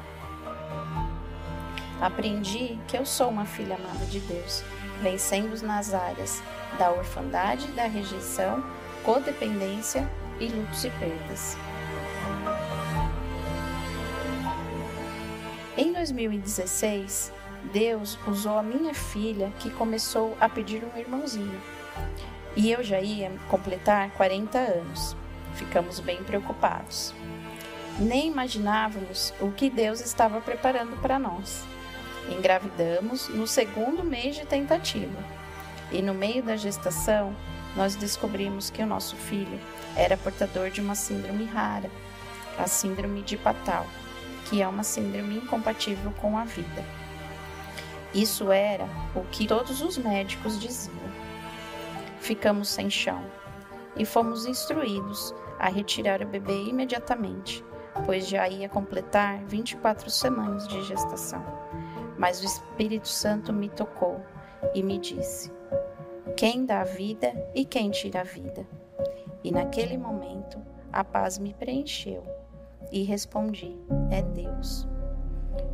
Aprendi 2.02 2.80
que 2.88 2.98
eu 2.98 3.06
sou 3.06 3.30
uma 3.30 3.46
filha 3.46 3.76
amada 3.76 4.06
de 4.06 4.20
Deus, 4.22 4.64
vencendo 5.02 5.60
nas 5.62 5.94
áreas 5.94 6.42
da 6.78 6.92
orfandade, 6.92 7.68
da 7.72 7.84
rejeição, 7.84 8.64
codependência 9.04 10.10
e 10.40 10.48
lutos 10.48 10.84
e 10.84 10.90
perdas. 10.92 11.58
Em 15.78 15.94
2016, 15.94 17.32
Deus 17.72 18.18
usou 18.28 18.58
a 18.58 18.64
minha 18.64 18.94
filha 18.94 19.52
que 19.60 19.70
começou 19.70 20.36
a 20.40 20.50
pedir 20.50 20.84
um 20.84 20.98
irmãozinho. 20.98 21.62
E 22.56 22.72
eu 22.72 22.84
já 22.84 23.00
ia 23.00 23.32
completar 23.50 24.10
40 24.12 24.58
anos. 24.58 25.16
Ficamos 25.56 26.00
bem 26.00 26.24
preocupados. 26.24 27.14
Nem 28.00 28.28
imaginávamos 28.28 29.34
o 29.40 29.52
que 29.52 29.70
Deus 29.70 30.02
estava 30.02 30.42
preparando 30.42 31.00
para 31.02 31.20
nós. 31.20 31.64
Engravidamos 32.30 33.28
no 33.30 33.48
segundo 33.48 34.04
mês 34.04 34.36
de 34.36 34.46
tentativa. 34.46 35.24
E 35.92 36.02
no 36.02 36.14
meio 36.14 36.44
da 36.44 36.56
gestação, 36.56 37.36
nós 37.76 37.96
descobrimos 37.96 38.70
que 38.70 38.82
o 38.82 38.86
nosso 38.86 39.16
filho 39.16 39.60
era 39.96 40.16
portador 40.16 40.70
de 40.70 40.82
uma 40.82 40.96
síndrome 40.96 41.46
rara, 41.46 41.90
a 42.58 42.68
síndrome 42.68 43.22
de 43.24 43.38
Patal, 43.38 43.86
que 44.46 44.62
é 44.62 44.68
uma 44.68 44.84
síndrome 44.84 45.38
incompatível 45.38 46.12
com 46.22 46.38
a 46.38 46.46
vida. 46.46 46.84
Isso 48.14 48.52
era 48.52 48.86
o 49.16 49.24
que 49.26 49.48
todos 49.48 49.82
os 49.82 49.98
médicos 49.98 50.60
diziam. 50.60 50.98
Ficamos 52.20 52.70
sem 52.70 52.90
chão 52.90 53.24
e 53.96 54.06
fomos 54.06 54.46
instruídos 54.46 55.34
a 55.60 55.70
retirar 55.70 56.22
o 56.22 56.28
bebê 56.28 56.64
imediatamente, 56.64 57.64
pois 58.06 58.28
já 58.28 58.48
ia 58.48 58.70
completar 58.70 59.40
24 59.46 60.10
semanas 60.10 60.68
de 60.68 60.84
gestação. 60.84 61.44
Mas 62.20 62.42
o 62.42 62.46
Espírito 62.46 63.08
Santo 63.08 63.54
me 63.54 63.70
tocou 63.70 64.20
e 64.76 64.84
me 64.84 65.00
disse: 65.00 65.50
Quem 66.36 66.66
dá 66.66 66.82
a 66.82 66.84
vida 66.84 67.32
e 67.56 67.64
quem 67.64 67.90
tira 67.90 68.20
a 68.20 68.26
vida? 68.26 68.68
E 69.42 69.54
naquele 69.54 69.98
momento 69.98 70.62
a 70.92 71.02
paz 71.02 71.40
me 71.40 71.54
preencheu 71.54 72.22
e 72.92 73.04
respondi: 73.04 73.74
É 74.12 74.22
Deus. 74.22 74.86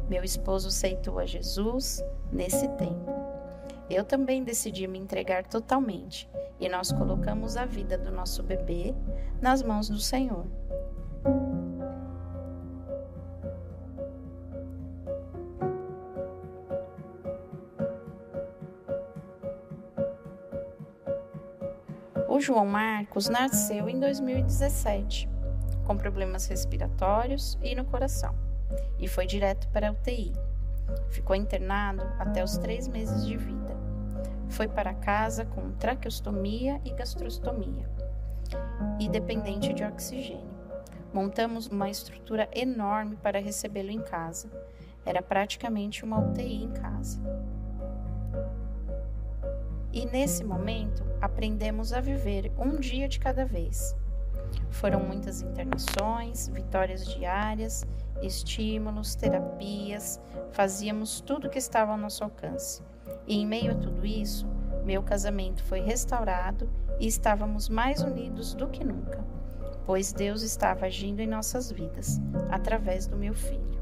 Meu 0.07 0.23
esposo 0.23 0.67
aceitou 0.67 1.17
a 1.17 1.25
Jesus 1.25 2.05
nesse 2.31 2.67
tempo. 2.75 3.11
Eu 3.89 4.05
também 4.05 4.43
decidi 4.43 4.87
me 4.87 4.99
entregar 4.99 5.47
totalmente 5.47 6.29
e 6.59 6.69
nós 6.69 6.91
colocamos 6.91 7.57
a 7.57 7.65
vida 7.65 7.97
do 7.97 8.11
nosso 8.11 8.43
bebê 8.43 8.93
nas 9.41 9.63
mãos 9.63 9.89
do 9.89 9.99
Senhor. 9.99 10.45
João 22.45 22.67
Marcos 22.67 23.27
nasceu 23.27 23.89
em 23.89 23.99
2017, 23.99 25.27
com 25.83 25.97
problemas 25.97 26.45
respiratórios 26.45 27.57
e 27.59 27.73
no 27.73 27.83
coração, 27.83 28.35
e 28.99 29.07
foi 29.07 29.25
direto 29.25 29.67
para 29.69 29.89
a 29.89 29.91
UTI. 29.91 30.31
Ficou 31.09 31.35
internado 31.35 32.03
até 32.19 32.43
os 32.43 32.55
três 32.59 32.87
meses 32.87 33.25
de 33.25 33.35
vida. 33.35 33.75
Foi 34.47 34.67
para 34.67 34.93
casa 34.93 35.43
com 35.43 35.71
traqueostomia 35.71 36.79
e 36.85 36.91
gastrostomia 36.91 37.89
e 38.99 39.09
dependente 39.09 39.73
de 39.73 39.83
oxigênio. 39.83 40.53
Montamos 41.11 41.65
uma 41.65 41.89
estrutura 41.89 42.47
enorme 42.53 43.15
para 43.15 43.39
recebê-lo 43.39 43.89
em 43.89 44.03
casa. 44.03 44.51
Era 45.03 45.23
praticamente 45.23 46.05
uma 46.05 46.19
UTI 46.19 46.65
em 46.65 46.71
casa. 46.73 47.19
E 49.95 50.05
nesse 50.05 50.43
momento 50.43 51.03
aprendemos 51.19 51.91
a 51.91 51.99
viver 51.99 52.51
um 52.57 52.79
dia 52.79 53.07
de 53.07 53.17
cada 53.17 53.45
vez. 53.45 53.95
Foram 54.69 54.99
muitas 54.99 55.41
internações, 55.41 56.47
vitórias 56.49 57.07
diárias 57.07 57.83
estímulos, 58.21 59.15
terapias, 59.15 60.19
fazíamos 60.51 61.21
tudo 61.21 61.49
que 61.49 61.57
estava 61.57 61.91
ao 61.91 61.97
nosso 61.97 62.23
alcance. 62.23 62.81
E 63.27 63.37
em 63.37 63.45
meio 63.45 63.71
a 63.71 63.75
tudo 63.75 64.05
isso, 64.05 64.47
meu 64.83 65.03
casamento 65.03 65.63
foi 65.63 65.81
restaurado 65.81 66.69
e 66.99 67.07
estávamos 67.07 67.69
mais 67.69 68.01
unidos 68.01 68.53
do 68.53 68.67
que 68.67 68.83
nunca, 68.83 69.23
pois 69.85 70.13
Deus 70.13 70.41
estava 70.41 70.85
agindo 70.85 71.19
em 71.19 71.27
nossas 71.27 71.71
vidas 71.71 72.19
através 72.49 73.07
do 73.07 73.17
meu 73.17 73.33
filho. 73.33 73.74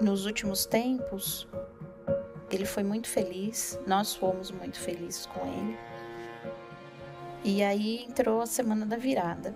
Nos 0.00 0.26
últimos 0.26 0.66
tempos, 0.66 1.48
ele 2.50 2.66
foi 2.66 2.82
muito 2.82 3.08
feliz, 3.08 3.80
nós 3.86 4.14
fomos 4.14 4.50
muito 4.50 4.78
felizes 4.78 5.24
com 5.26 5.40
ele. 5.46 5.78
E 7.42 7.62
aí 7.62 8.04
entrou 8.04 8.42
a 8.42 8.46
semana 8.46 8.84
da 8.84 8.96
virada. 8.96 9.54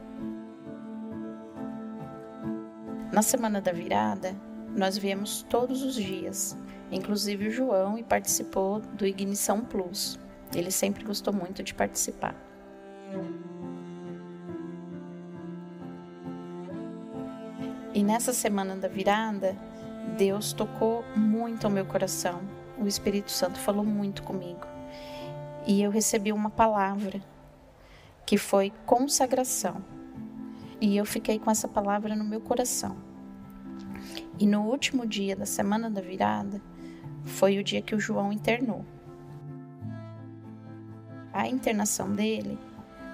Na 3.12 3.22
semana 3.22 3.60
da 3.60 3.72
virada, 3.72 4.34
nós 4.74 4.96
viemos 4.96 5.42
todos 5.42 5.82
os 5.82 5.94
dias, 5.94 6.56
inclusive 6.90 7.48
o 7.48 7.50
João, 7.50 7.98
e 7.98 8.02
participou 8.02 8.80
do 8.80 9.04
Ignição 9.04 9.60
Plus, 9.60 10.18
Ele 10.54 10.70
sempre 10.70 11.04
gostou 11.04 11.34
muito 11.34 11.62
de 11.62 11.74
participar. 11.74 12.34
E 17.92 18.02
nessa 18.04 18.32
semana 18.32 18.76
da 18.76 18.86
virada, 18.86 19.56
Deus 20.16 20.52
tocou 20.52 21.04
muito 21.16 21.66
ao 21.66 21.70
meu 21.70 21.84
coração. 21.84 22.40
O 22.78 22.86
Espírito 22.86 23.30
Santo 23.30 23.58
falou 23.58 23.84
muito 23.84 24.22
comigo. 24.22 24.66
E 25.66 25.82
eu 25.82 25.90
recebi 25.90 26.32
uma 26.32 26.50
palavra 26.50 27.20
que 28.24 28.38
foi 28.38 28.72
consagração. 28.86 29.84
E 30.80 30.96
eu 30.96 31.04
fiquei 31.04 31.38
com 31.38 31.50
essa 31.50 31.68
palavra 31.68 32.16
no 32.16 32.24
meu 32.24 32.40
coração. 32.40 32.96
E 34.38 34.46
no 34.46 34.62
último 34.62 35.06
dia 35.06 35.36
da 35.36 35.44
semana 35.44 35.90
da 35.90 36.00
virada, 36.00 36.60
foi 37.24 37.58
o 37.58 37.64
dia 37.64 37.82
que 37.82 37.94
o 37.94 38.00
João 38.00 38.32
internou. 38.32 38.84
A 41.32 41.46
internação 41.46 42.10
dele 42.10 42.58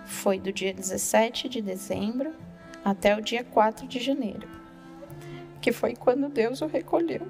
foi 0.04 0.38
do 0.38 0.52
dia 0.52 0.72
17 0.72 1.48
de 1.48 1.60
dezembro 1.60 2.32
até 2.84 3.16
o 3.16 3.20
dia 3.20 3.42
4 3.42 3.86
de 3.88 3.98
janeiro, 3.98 4.48
que 5.66 5.72
foi 5.72 5.96
quando 5.96 6.28
Deus 6.28 6.60
o 6.60 6.66
recolheu. 6.66 7.26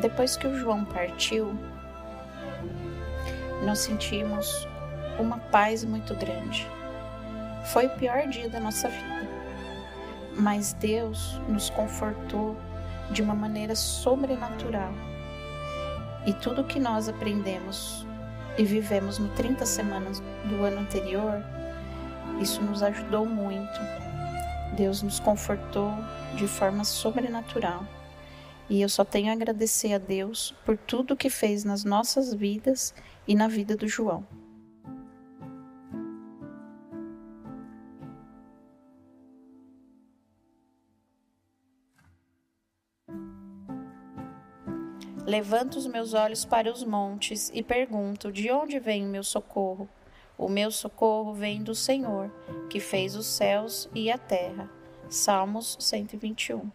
Depois 0.00 0.34
que 0.34 0.46
o 0.46 0.58
João 0.58 0.82
partiu, 0.86 1.54
nós 3.66 3.80
sentimos 3.80 4.66
uma 5.18 5.36
paz 5.50 5.84
muito 5.84 6.14
grande. 6.14 6.66
Foi 7.66 7.84
o 7.84 7.90
pior 7.98 8.26
dia 8.28 8.48
da 8.48 8.60
nossa 8.60 8.88
vida, 8.88 9.25
mas 10.36 10.72
Deus 10.74 11.40
nos 11.48 11.70
confortou 11.70 12.56
de 13.10 13.22
uma 13.22 13.34
maneira 13.34 13.74
sobrenatural. 13.74 14.92
E 16.26 16.32
tudo 16.32 16.64
que 16.64 16.78
nós 16.78 17.08
aprendemos 17.08 18.06
e 18.58 18.64
vivemos 18.64 19.18
no 19.18 19.28
30 19.30 19.64
semanas 19.64 20.20
do 20.44 20.62
ano 20.64 20.80
anterior, 20.80 21.42
isso 22.40 22.60
nos 22.62 22.82
ajudou 22.82 23.24
muito. 23.24 23.80
Deus 24.76 25.02
nos 25.02 25.20
confortou 25.20 25.92
de 26.34 26.46
forma 26.46 26.84
sobrenatural. 26.84 27.84
E 28.68 28.82
eu 28.82 28.88
só 28.88 29.04
tenho 29.04 29.30
a 29.30 29.32
agradecer 29.32 29.94
a 29.94 29.98
Deus 29.98 30.54
por 30.64 30.76
tudo 30.76 31.16
que 31.16 31.30
fez 31.30 31.64
nas 31.64 31.84
nossas 31.84 32.34
vidas 32.34 32.92
e 33.26 33.34
na 33.34 33.46
vida 33.46 33.76
do 33.76 33.86
João. 33.86 34.26
Levanto 45.36 45.76
os 45.76 45.86
meus 45.86 46.14
olhos 46.14 46.46
para 46.46 46.72
os 46.72 46.82
montes 46.82 47.50
e 47.52 47.62
pergunto: 47.62 48.32
de 48.32 48.50
onde 48.50 48.78
vem 48.78 49.04
o 49.04 49.10
meu 49.10 49.22
socorro? 49.22 49.86
O 50.38 50.48
meu 50.48 50.70
socorro 50.70 51.34
vem 51.34 51.62
do 51.62 51.74
Senhor, 51.74 52.30
que 52.70 52.80
fez 52.80 53.14
os 53.14 53.26
céus 53.26 53.86
e 53.94 54.10
a 54.10 54.16
terra. 54.16 54.66
Salmos 55.10 55.76
121. 55.78 56.70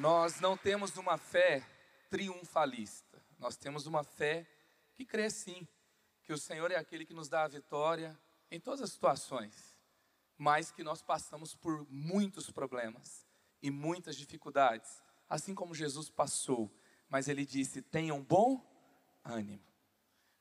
Nós 0.00 0.40
não 0.40 0.56
temos 0.56 0.96
uma 0.96 1.18
fé 1.18 1.62
triunfalista. 2.08 3.22
Nós 3.38 3.58
temos 3.58 3.84
uma 3.84 4.02
fé 4.02 4.46
que 4.94 5.04
crê 5.04 5.28
sim 5.28 5.68
que 6.22 6.32
o 6.32 6.38
Senhor 6.38 6.70
é 6.70 6.76
aquele 6.76 7.04
que 7.04 7.12
nos 7.12 7.28
dá 7.28 7.44
a 7.44 7.48
vitória 7.48 8.18
em 8.50 8.58
todas 8.58 8.80
as 8.80 8.92
situações, 8.92 9.76
mas 10.38 10.72
que 10.72 10.82
nós 10.82 11.02
passamos 11.02 11.54
por 11.54 11.86
muitos 11.90 12.50
problemas 12.50 13.26
e 13.60 13.70
muitas 13.70 14.16
dificuldades, 14.16 15.02
assim 15.28 15.54
como 15.54 15.74
Jesus 15.74 16.08
passou. 16.08 16.74
Mas 17.06 17.28
ele 17.28 17.44
disse: 17.44 17.82
tenham 17.82 18.22
bom 18.22 18.64
ânimo. 19.22 19.62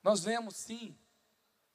Nós 0.01 0.23
vemos 0.23 0.55
sim, 0.55 0.97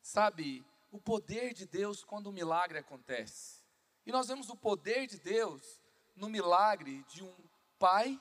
sabe, 0.01 0.65
o 0.91 0.99
poder 0.99 1.53
de 1.53 1.67
Deus 1.67 2.03
quando 2.03 2.29
o 2.29 2.33
milagre 2.33 2.79
acontece. 2.79 3.63
E 4.07 4.11
nós 4.11 4.29
vemos 4.29 4.49
o 4.49 4.57
poder 4.57 5.07
de 5.07 5.19
Deus 5.19 5.83
no 6.17 6.31
milagre 6.31 7.05
de 7.11 7.23
um 7.23 7.54
pai 7.85 8.19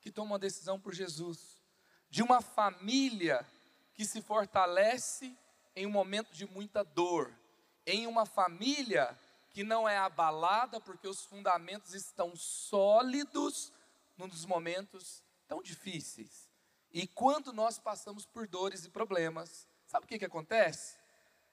que 0.00 0.08
toma 0.08 0.34
uma 0.34 0.38
decisão 0.38 0.78
por 0.78 0.94
Jesus, 0.94 1.60
de 2.08 2.22
uma 2.22 2.40
família 2.40 3.44
que 3.92 4.04
se 4.04 4.22
fortalece 4.22 5.36
em 5.74 5.84
um 5.84 5.90
momento 5.90 6.32
de 6.32 6.46
muita 6.46 6.84
dor, 6.84 7.36
em 7.84 8.06
uma 8.06 8.24
família 8.24 9.18
que 9.50 9.64
não 9.64 9.88
é 9.88 9.98
abalada 9.98 10.80
porque 10.80 11.08
os 11.08 11.24
fundamentos 11.24 11.92
estão 11.92 12.36
sólidos 12.36 13.72
num 14.16 14.28
dos 14.28 14.46
momentos 14.46 15.24
tão 15.48 15.60
difíceis. 15.60 16.48
E 16.92 17.04
quando 17.04 17.52
nós 17.52 17.80
passamos 17.80 18.24
por 18.24 18.46
dores 18.46 18.84
e 18.84 18.90
problemas, 18.90 19.66
sabe 19.88 20.04
o 20.04 20.08
que, 20.08 20.20
que 20.20 20.24
acontece? 20.24 20.96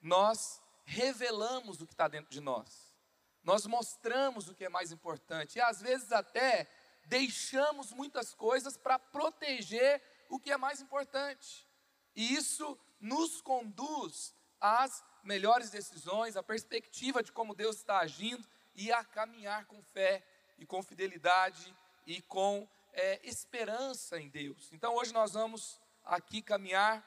Nós 0.00 0.62
revelamos 0.84 1.80
o 1.80 1.88
que 1.88 1.92
está 1.92 2.06
dentro 2.06 2.30
de 2.30 2.40
nós, 2.40 2.94
nós 3.42 3.66
mostramos 3.66 4.48
o 4.48 4.54
que 4.54 4.64
é 4.64 4.68
mais 4.68 4.92
importante, 4.92 5.58
e 5.58 5.60
às 5.60 5.80
vezes 5.80 6.12
até 6.12 6.70
deixamos 7.06 7.92
muitas 7.92 8.34
coisas 8.34 8.76
para 8.76 8.98
proteger 8.98 10.02
o 10.28 10.38
que 10.38 10.50
é 10.50 10.56
mais 10.56 10.80
importante. 10.80 11.68
E 12.14 12.34
isso 12.34 12.78
nos 13.00 13.40
conduz 13.40 14.34
às 14.60 15.04
melhores 15.22 15.70
decisões, 15.70 16.36
à 16.36 16.42
perspectiva 16.42 17.22
de 17.22 17.32
como 17.32 17.54
Deus 17.54 17.76
está 17.76 17.98
agindo 17.98 18.46
e 18.74 18.92
a 18.92 19.04
caminhar 19.04 19.66
com 19.66 19.82
fé 19.82 20.24
e 20.58 20.66
com 20.66 20.82
fidelidade 20.82 21.74
e 22.06 22.20
com 22.22 22.68
é, 22.92 23.20
esperança 23.26 24.20
em 24.20 24.28
Deus. 24.28 24.70
Então 24.72 24.94
hoje 24.94 25.12
nós 25.12 25.32
vamos 25.32 25.80
aqui 26.04 26.42
caminhar 26.42 27.06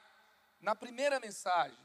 na 0.60 0.76
primeira 0.76 1.20
mensagem, 1.20 1.78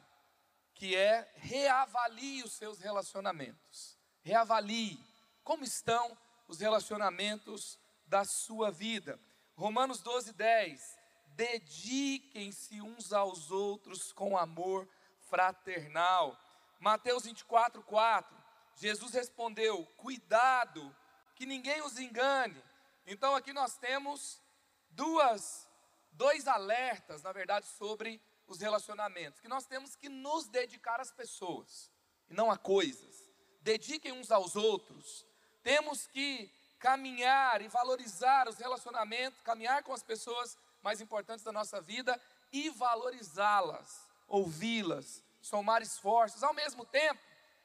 que 0.75 0.97
é 0.97 1.31
reavalie 1.37 2.43
os 2.43 2.53
seus 2.53 2.79
relacionamentos. 2.79 3.99
Reavalie 4.23 4.99
como 5.43 5.65
estão 5.65 6.17
os 6.47 6.61
relacionamentos 6.61 7.79
da 8.11 8.25
sua 8.25 8.73
vida. 8.73 9.19
Romanos 9.55 10.01
12, 10.03 10.33
10. 10.33 10.99
Dediquem-se 11.29 12.83
uns 12.83 13.13
aos 13.13 13.53
outros 13.53 14.13
com 14.13 14.37
amor 14.37 14.87
fraternal. 15.29 16.37
Mateus 16.81 17.25
24, 17.25 17.83
4. 17.85 18.37
Jesus 18.75 19.15
respondeu: 19.15 19.87
Cuidado, 19.97 20.95
que 21.37 21.47
ninguém 21.47 21.81
os 21.83 21.99
engane. 21.99 22.63
Então 23.07 23.35
aqui 23.37 23.53
nós 23.53 23.79
temos 23.79 24.43
duas, 24.91 25.69
dois 26.11 26.49
alertas, 26.49 27.23
na 27.23 27.33
verdade, 27.33 27.67
sobre 27.67 28.21
os 28.49 28.61
relacionamentos, 28.61 29.41
que 29.41 29.49
nós 29.49 29.67
temos 29.67 29.95
que 29.95 30.09
nos 30.09 30.49
dedicar 30.49 31.01
às 31.01 31.13
pessoas 31.13 31.89
e 32.29 32.35
não 32.35 32.51
a 32.51 32.59
coisas. 32.59 33.31
Dediquem 33.61 34.11
uns 34.11 34.33
aos 34.33 34.57
outros. 34.57 35.25
Temos 35.63 36.09
que 36.09 36.53
caminhar 36.81 37.61
e 37.61 37.69
valorizar 37.69 38.49
os 38.49 38.57
relacionamentos, 38.57 39.41
caminhar 39.43 39.83
com 39.83 39.93
as 39.93 40.03
pessoas 40.03 40.59
mais 40.83 41.01
importantes 41.01 41.45
da 41.45 41.53
nossa 41.53 41.81
vida 41.81 42.21
e 42.51 42.71
valorizá-las, 42.71 44.09
ouvi-las, 44.27 45.23
somar 45.43 45.83
esforços. 45.83 46.43
Ao 46.43 46.55
mesmo 46.55 46.85
tempo, 46.87 47.21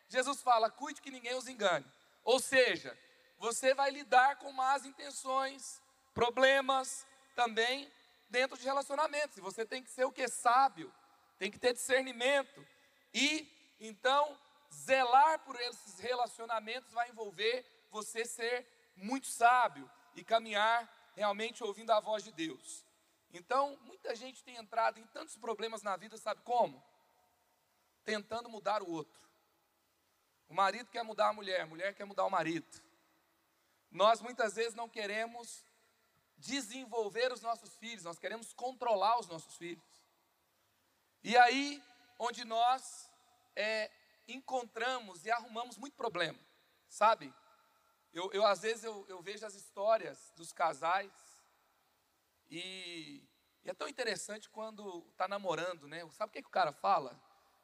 Jesus 0.10 0.41
fala: 0.41 0.69
cuide 0.69 1.01
que 1.01 1.10
ninguém 1.10 1.34
os 1.34 1.47
engane. 1.47 1.86
Ou 2.23 2.39
seja, 2.39 2.95
você 3.39 3.73
vai 3.73 3.89
lidar 3.89 4.36
com 4.38 4.51
más 4.51 4.86
intenções, 4.86 5.82
problemas 6.13 7.08
também 7.36 7.89
dentro 8.30 8.58
de 8.58 8.65
relacionamentos. 8.65 9.38
E 9.38 9.41
você 9.41 9.65
tem 9.65 9.82
que 9.82 9.89
ser 9.89 10.06
o 10.06 10.12
que? 10.12 10.28
Sábio, 10.28 10.93
tem 11.39 11.49
que 11.49 11.60
ter 11.60 11.73
discernimento. 11.73 12.65
E 13.13 13.49
então, 13.80 14.38
zelar 14.73 15.39
por 15.39 15.60
esses 15.62 15.99
relacionamentos 15.99 16.91
vai 16.91 17.10
envolver 17.10 17.65
você 17.89 18.25
ser 18.25 18.75
muito 18.96 19.28
sábio 19.28 19.90
e 20.16 20.24
caminhar 20.24 20.90
realmente 21.16 21.64
ouvindo 21.64 21.92
a 21.92 22.00
voz 22.00 22.24
de 22.24 22.32
Deus. 22.32 22.86
Então, 23.32 23.78
muita 23.84 24.16
gente 24.16 24.44
tem 24.44 24.56
entrado 24.56 25.00
em 25.00 25.06
tantos 25.08 25.38
problemas 25.38 25.82
na 25.82 25.98
vida, 25.98 26.18
sabe 26.18 26.42
como? 26.42 26.84
Tentando 28.04 28.50
mudar 28.50 28.82
o 28.82 28.90
outro. 28.90 29.20
O 30.48 30.54
marido 30.54 30.90
quer 30.90 31.04
mudar 31.04 31.30
a 31.30 31.34
mulher, 31.34 31.62
a 31.62 31.66
mulher 31.66 31.94
quer 31.94 32.06
mudar 32.06 32.26
o 32.26 32.30
marido. 32.30 32.68
Nós 33.92 34.22
muitas 34.22 34.56
vezes 34.56 34.74
não 34.74 34.88
queremos 34.88 35.66
desenvolver 36.38 37.32
os 37.32 37.42
nossos 37.42 37.76
filhos, 37.78 38.04
nós 38.04 38.20
queremos 38.20 38.54
controlar 38.54 39.20
os 39.20 39.28
nossos 39.28 39.56
filhos. 39.56 39.84
E 41.24 41.36
aí, 41.38 41.82
onde 42.20 42.46
nós 42.46 43.10
é, 43.56 43.92
encontramos 44.28 45.26
e 45.26 45.32
arrumamos 45.32 45.78
muito 45.78 45.96
problema, 45.96 46.40
sabe? 46.88 47.34
Eu, 48.15 48.32
eu 48.32 48.45
às 48.45 48.62
vezes 48.62 48.86
eu, 48.86 49.06
eu, 49.10 49.21
vejo 49.21 49.45
as 49.45 49.56
histórias 49.56 50.32
dos 50.38 50.54
casais 50.54 51.12
e, 52.49 53.21
e 53.62 53.69
é 53.69 53.73
tão 53.73 53.89
interessante 53.89 54.49
quando 54.49 55.06
está 55.12 55.28
namorando, 55.28 55.86
né? 55.86 55.99
Sabe 56.12 56.30
o 56.30 56.32
que, 56.32 56.41
que 56.41 56.47
o 56.47 56.51
cara 56.51 56.71
fala? 56.71 57.19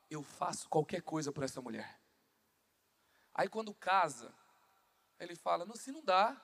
Eu 0.09 0.21
faço 0.21 0.67
qualquer 0.67 1.03
coisa 1.03 1.31
por 1.31 1.45
essa 1.45 1.61
mulher. 1.61 1.97
Aí 3.33 3.47
quando 3.47 3.73
casa, 3.73 4.33
ele 5.17 5.37
fala: 5.37 5.65
não, 5.65 5.73
se 5.73 5.89
não 5.89 6.03
dá, 6.03 6.35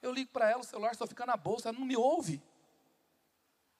eu 0.00 0.12
ligo 0.12 0.30
para 0.30 0.48
ela, 0.48 0.60
o 0.60 0.64
celular 0.64 0.94
só 0.94 1.04
fica 1.04 1.26
na 1.26 1.36
bolsa, 1.36 1.70
ela 1.70 1.78
não 1.80 1.84
me 1.84 1.96
ouve. 1.96 2.40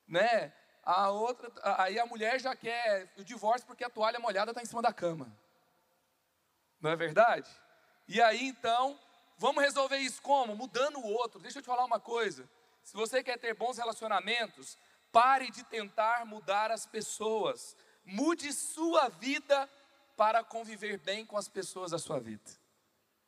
Né? 0.08 0.52
A 0.82 1.10
outra, 1.10 1.52
aí 1.80 2.00
a 2.00 2.06
mulher 2.06 2.40
já 2.40 2.56
quer 2.56 3.12
o 3.16 3.22
divórcio 3.22 3.64
porque 3.64 3.84
a 3.84 3.90
toalha 3.90 4.18
molhada 4.18 4.50
está 4.50 4.60
em 4.60 4.66
cima 4.66 4.82
da 4.82 4.92
cama. 4.92 5.32
Não 6.80 6.90
é 6.90 6.96
verdade? 6.96 7.48
E 8.08 8.20
aí 8.20 8.42
então, 8.44 8.98
vamos 9.38 9.62
resolver 9.62 9.98
isso 9.98 10.20
como? 10.20 10.54
Mudando 10.54 10.98
o 10.98 11.06
outro. 11.06 11.40
Deixa 11.40 11.58
eu 11.58 11.62
te 11.62 11.66
falar 11.66 11.84
uma 11.84 12.00
coisa. 12.00 12.48
Se 12.82 12.94
você 12.94 13.22
quer 13.22 13.38
ter 13.38 13.54
bons 13.54 13.78
relacionamentos, 13.78 14.76
pare 15.12 15.50
de 15.50 15.62
tentar 15.64 16.26
mudar 16.26 16.70
as 16.70 16.86
pessoas. 16.86 17.76
Mude 18.04 18.52
sua 18.52 19.08
vida 19.08 19.68
para 20.16 20.42
conviver 20.42 20.98
bem 20.98 21.24
com 21.24 21.36
as 21.36 21.48
pessoas 21.48 21.92
da 21.92 21.98
sua 21.98 22.18
vida. 22.18 22.50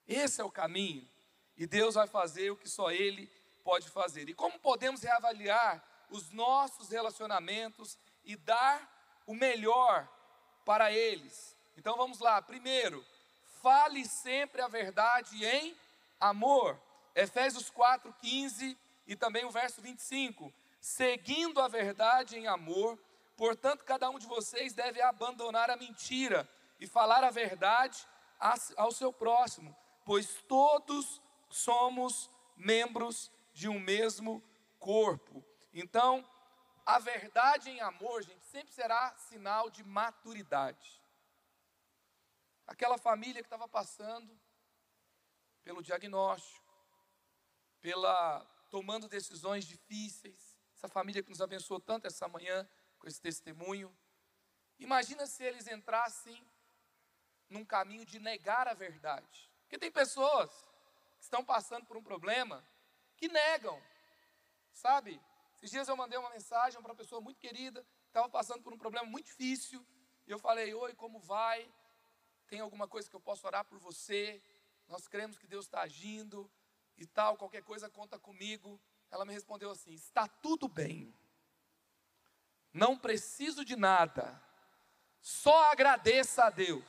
Esse 0.08 0.40
é 0.40 0.44
o 0.44 0.50
caminho. 0.50 1.08
E 1.56 1.66
Deus 1.66 1.94
vai 1.94 2.06
fazer 2.06 2.50
o 2.50 2.56
que 2.56 2.68
só 2.68 2.90
Ele 2.90 3.30
pode 3.62 3.88
fazer. 3.88 4.28
E 4.28 4.34
como 4.34 4.58
podemos 4.58 5.02
reavaliar 5.02 5.84
os 6.10 6.30
nossos 6.30 6.90
relacionamentos 6.90 7.98
e 8.24 8.34
dar 8.34 9.22
o 9.26 9.34
melhor 9.34 10.08
para 10.64 10.90
eles? 10.90 11.54
Então 11.76 11.96
vamos 11.96 12.18
lá. 12.18 12.40
Primeiro, 12.42 13.04
fale 13.62 14.04
sempre 14.06 14.62
a 14.62 14.68
verdade 14.68 15.44
em 15.44 15.76
amor. 16.20 16.80
Efésios 17.14 17.70
4, 17.70 18.12
15 18.20 18.78
e 19.06 19.16
também 19.16 19.44
o 19.44 19.50
verso 19.50 19.80
25. 19.80 20.52
Seguindo 20.80 21.60
a 21.60 21.68
verdade 21.68 22.36
em 22.36 22.46
amor, 22.46 22.98
portanto, 23.36 23.84
cada 23.84 24.08
um 24.08 24.18
de 24.18 24.26
vocês 24.26 24.72
deve 24.72 25.00
abandonar 25.02 25.70
a 25.70 25.76
mentira 25.76 26.48
e 26.78 26.86
falar 26.86 27.24
a 27.24 27.30
verdade 27.30 28.06
ao 28.76 28.92
seu 28.92 29.12
próximo, 29.12 29.76
pois 30.04 30.42
todos 30.48 31.20
somos 31.48 32.30
membros 32.56 33.30
de 33.52 33.68
um 33.68 33.78
mesmo 33.78 34.42
corpo. 34.78 35.44
Então, 35.74 36.24
a 36.86 36.98
verdade 36.98 37.70
em 37.70 37.80
amor, 37.80 38.22
gente, 38.22 38.44
sempre 38.46 38.72
será 38.72 39.14
sinal 39.16 39.68
de 39.68 39.84
maturidade. 39.84 41.00
Aquela 42.66 42.96
família 42.96 43.42
que 43.42 43.46
estava 43.46 43.68
passando 43.68 44.38
pelo 45.62 45.82
diagnóstico, 45.82 46.74
pela 47.80 48.44
tomando 48.70 49.08
decisões 49.08 49.64
difíceis, 49.64 50.58
essa 50.74 50.88
família 50.88 51.22
que 51.22 51.30
nos 51.30 51.40
abençoou 51.40 51.80
tanto 51.80 52.06
essa 52.06 52.28
manhã 52.28 52.68
com 52.98 53.06
esse 53.08 53.20
testemunho. 53.20 53.94
Imagina 54.78 55.26
se 55.26 55.42
eles 55.42 55.66
entrassem 55.66 56.42
num 57.48 57.64
caminho 57.64 58.06
de 58.06 58.18
negar 58.18 58.68
a 58.68 58.74
verdade. 58.74 59.50
Porque 59.62 59.78
tem 59.78 59.90
pessoas 59.90 60.50
que 61.18 61.24
estão 61.24 61.44
passando 61.44 61.84
por 61.84 61.96
um 61.96 62.02
problema 62.02 62.64
que 63.16 63.28
negam, 63.28 63.82
sabe? 64.72 65.20
Esses 65.56 65.70
dias 65.70 65.88
eu 65.88 65.96
mandei 65.96 66.18
uma 66.18 66.30
mensagem 66.30 66.80
para 66.80 66.92
uma 66.92 66.96
pessoa 66.96 67.20
muito 67.20 67.38
querida, 67.38 67.82
que 67.82 68.08
estava 68.08 68.28
passando 68.28 68.62
por 68.62 68.72
um 68.72 68.78
problema 68.78 69.06
muito 69.06 69.26
difícil, 69.26 69.84
e 70.26 70.30
eu 70.30 70.38
falei: 70.38 70.72
Oi, 70.72 70.94
como 70.94 71.18
vai? 71.18 71.70
Tem 72.46 72.60
alguma 72.60 72.88
coisa 72.88 73.10
que 73.10 73.14
eu 73.14 73.20
possa 73.20 73.46
orar 73.46 73.64
por 73.64 73.78
você? 73.78 74.42
Nós 74.90 75.06
cremos 75.06 75.38
que 75.38 75.46
Deus 75.46 75.66
está 75.66 75.82
agindo 75.82 76.50
e 76.98 77.06
tal, 77.06 77.36
qualquer 77.36 77.62
coisa 77.62 77.88
conta 77.88 78.18
comigo. 78.18 78.78
Ela 79.08 79.24
me 79.24 79.32
respondeu 79.32 79.70
assim: 79.70 79.92
Está 79.92 80.26
tudo 80.26 80.66
bem, 80.66 81.14
não 82.72 82.98
preciso 82.98 83.64
de 83.64 83.76
nada, 83.76 84.42
só 85.22 85.70
agradeça 85.70 86.46
a 86.46 86.50
Deus. 86.50 86.84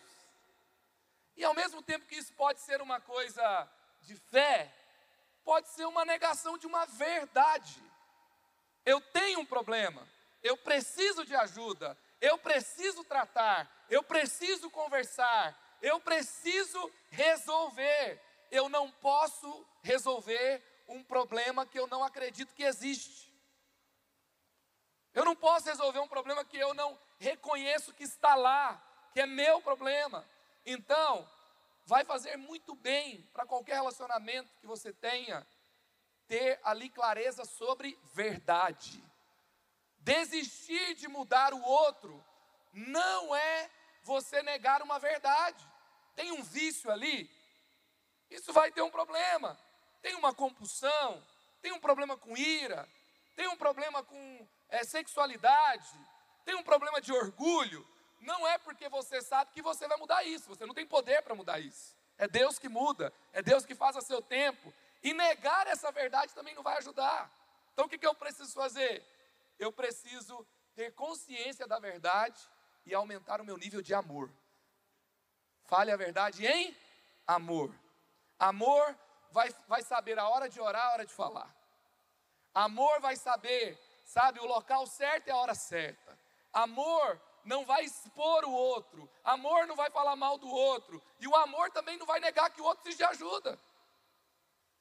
E 1.38 1.44
ao 1.44 1.54
mesmo 1.54 1.84
tempo 1.84 2.08
que 2.08 2.16
isso 2.16 2.34
pode 2.34 2.60
ser 2.62 2.82
uma 2.82 3.00
coisa 3.00 3.72
de 4.02 4.16
fé 4.16 4.74
pode 5.44 5.70
ser 5.70 5.86
uma 5.86 6.04
negação 6.04 6.58
de 6.58 6.66
uma 6.66 6.86
verdade. 6.88 7.82
Eu 8.84 9.00
tenho 9.00 9.42
um 9.42 9.46
problema, 9.46 10.08
eu 10.42 10.58
preciso 10.58 11.24
de 11.24 11.36
ajuda, 11.36 11.96
eu 12.20 12.36
preciso 12.40 13.04
tratar, 13.04 13.70
eu 13.90 14.02
preciso 14.02 14.72
conversar, 14.72 15.56
eu 15.82 16.00
preciso 16.00 16.92
resolver. 17.10 18.22
Eu 18.52 18.70
não 18.70 18.92
posso 18.92 19.66
resolver 19.82 20.64
um 20.88 21.04
problema 21.04 21.66
que 21.66 21.80
eu 21.80 21.88
não 21.88 22.04
acredito 22.04 22.54
que 22.54 22.64
existe. 22.64 23.32
Eu 25.14 25.26
não 25.26 25.36
posso 25.36 25.68
resolver 25.68 26.00
um 26.00 26.08
problema 26.08 26.46
que 26.46 26.58
eu 26.58 26.74
não 26.74 26.98
reconheço 27.20 27.94
que 27.94 28.04
está 28.04 28.36
lá, 28.36 28.82
que 29.14 29.20
é 29.20 29.26
meu 29.26 29.62
problema. 29.62 30.26
Então, 30.66 31.28
vai 31.86 32.06
fazer 32.06 32.38
muito 32.38 32.76
bem 32.76 33.22
para 33.34 33.46
qualquer 33.46 33.76
relacionamento 33.76 34.54
que 34.60 34.68
você 34.68 34.94
tenha, 34.94 35.46
ter 36.28 36.60
ali 36.64 36.90
clareza 36.90 37.44
sobre 37.44 38.00
verdade. 38.14 39.04
Desistir 39.98 40.96
de 40.96 41.08
mudar 41.08 41.54
o 41.54 41.62
outro 41.62 42.24
não 42.74 43.36
é 43.36 43.70
você 44.04 44.42
negar 44.42 44.82
uma 44.82 44.98
verdade. 45.00 45.71
Tem 46.16 46.32
um 46.32 46.44
vício 46.44 46.92
ali, 46.92 47.30
isso 48.30 48.52
vai 48.54 48.72
ter 48.72 48.82
um 48.82 48.92
problema. 48.92 49.58
Tem 50.02 50.16
uma 50.16 50.34
compulsão, 50.34 51.24
tem 51.62 51.72
um 51.72 51.80
problema 51.80 52.18
com 52.18 52.36
ira, 52.36 52.88
tem 53.36 53.48
um 53.48 53.58
problema 53.58 54.04
com 54.04 54.48
é, 54.70 54.84
sexualidade, 54.84 55.92
tem 56.44 56.56
um 56.56 56.64
problema 56.64 57.00
de 57.00 57.14
orgulho 57.14 57.88
não 58.22 58.48
é 58.48 58.58
porque 58.60 58.88
você 58.88 59.20
sabe 59.22 59.52
que 59.52 59.62
você 59.62 59.88
vai 59.88 59.98
mudar 59.98 60.24
isso, 60.24 60.48
você 60.48 60.66
não 60.66 60.76
tem 60.76 60.86
poder 60.86 61.22
para 61.24 61.36
mudar 61.36 61.60
isso. 61.60 61.96
É 62.18 62.28
Deus 62.28 62.60
que 62.60 62.70
muda, 62.70 63.12
é 63.34 63.42
Deus 63.42 63.66
que 63.66 63.74
faz 63.74 63.98
a 63.98 64.02
seu 64.02 64.22
tempo. 64.22 64.72
E 65.04 65.12
negar 65.12 65.66
essa 65.66 65.92
verdade 65.92 66.34
também 66.34 66.54
não 66.54 66.62
vai 66.62 66.78
ajudar. 66.78 67.32
Então 67.74 67.86
o 67.86 67.90
que, 67.90 67.98
que 67.98 68.06
eu 68.06 68.14
preciso 68.14 68.54
fazer? 68.54 69.04
Eu 69.58 69.72
preciso 69.72 70.46
ter 70.76 70.94
consciência 70.94 71.68
da 71.68 71.80
verdade 71.80 72.40
e 72.86 72.94
aumentar 72.94 73.42
o 73.42 73.44
meu 73.44 73.58
nível 73.58 73.82
de 73.82 73.94
amor. 73.94 74.32
Fale 75.72 75.90
a 75.90 75.96
verdade 75.96 76.46
em 76.46 76.76
amor. 77.26 77.74
Amor 78.38 78.94
vai, 79.32 79.50
vai 79.70 79.82
saber 79.82 80.20
a 80.20 80.28
hora 80.28 80.50
de 80.50 80.60
orar, 80.60 80.88
a 80.88 80.92
hora 80.92 81.06
de 81.06 81.14
falar. 81.14 81.50
Amor 82.54 83.00
vai 83.00 83.16
saber, 83.16 83.80
sabe, 84.04 84.42
o 84.42 84.46
local 84.46 84.86
certo 84.86 85.28
e 85.28 85.32
a 85.32 85.38
hora 85.38 85.56
certa. 85.56 86.20
Amor 86.52 87.22
não 87.46 87.64
vai 87.64 87.86
expor 87.86 88.44
o 88.44 88.52
outro, 88.52 89.10
amor 89.24 89.66
não 89.66 89.78
vai 89.78 89.90
falar 89.90 90.18
mal 90.18 90.38
do 90.38 90.50
outro, 90.50 91.02
e 91.22 91.26
o 91.26 91.36
amor 91.38 91.72
também 91.72 91.96
não 91.98 92.06
vai 92.06 92.20
negar 92.20 92.50
que 92.50 92.60
o 92.60 92.66
outro 92.66 92.84
precisa 92.84 93.08
de 93.08 93.12
ajuda, 93.16 93.58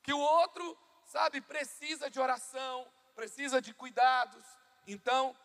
que 0.02 0.12
o 0.12 0.18
outro, 0.18 0.76
sabe, 1.06 1.40
precisa 1.40 2.10
de 2.10 2.18
oração, 2.18 2.84
precisa 3.14 3.62
de 3.62 3.72
cuidados. 3.72 4.44
Então, 4.88 5.36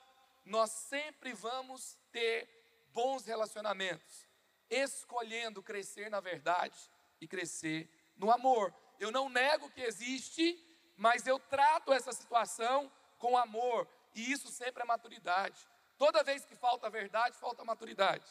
nós 0.44 0.72
sempre 0.72 1.34
vamos 1.34 2.00
ter 2.12 2.50
bons 2.88 3.28
relacionamentos, 3.28 4.25
escolhendo 4.70 5.64
crescer 5.64 6.10
na 6.10 6.20
verdade 6.20 6.78
e 7.20 7.28
crescer 7.28 7.90
no 8.16 8.32
amor. 8.32 8.74
Eu 9.00 9.12
não 9.12 9.30
nego 9.30 9.70
que 9.70 9.82
existe, 9.82 10.58
mas 10.98 11.28
eu 11.28 11.40
trato 11.40 11.94
essa 11.94 12.14
situação 12.14 12.92
com 13.18 13.38
amor, 13.38 13.88
e 14.14 14.32
isso 14.32 14.50
sempre 14.50 14.84
é 14.84 14.86
maturidade. 14.86 15.68
Toda 15.98 16.24
vez 16.24 16.46
que 16.46 16.56
falta 16.56 16.90
verdade, 16.90 17.38
falta 17.38 17.64
maturidade. 17.64 18.26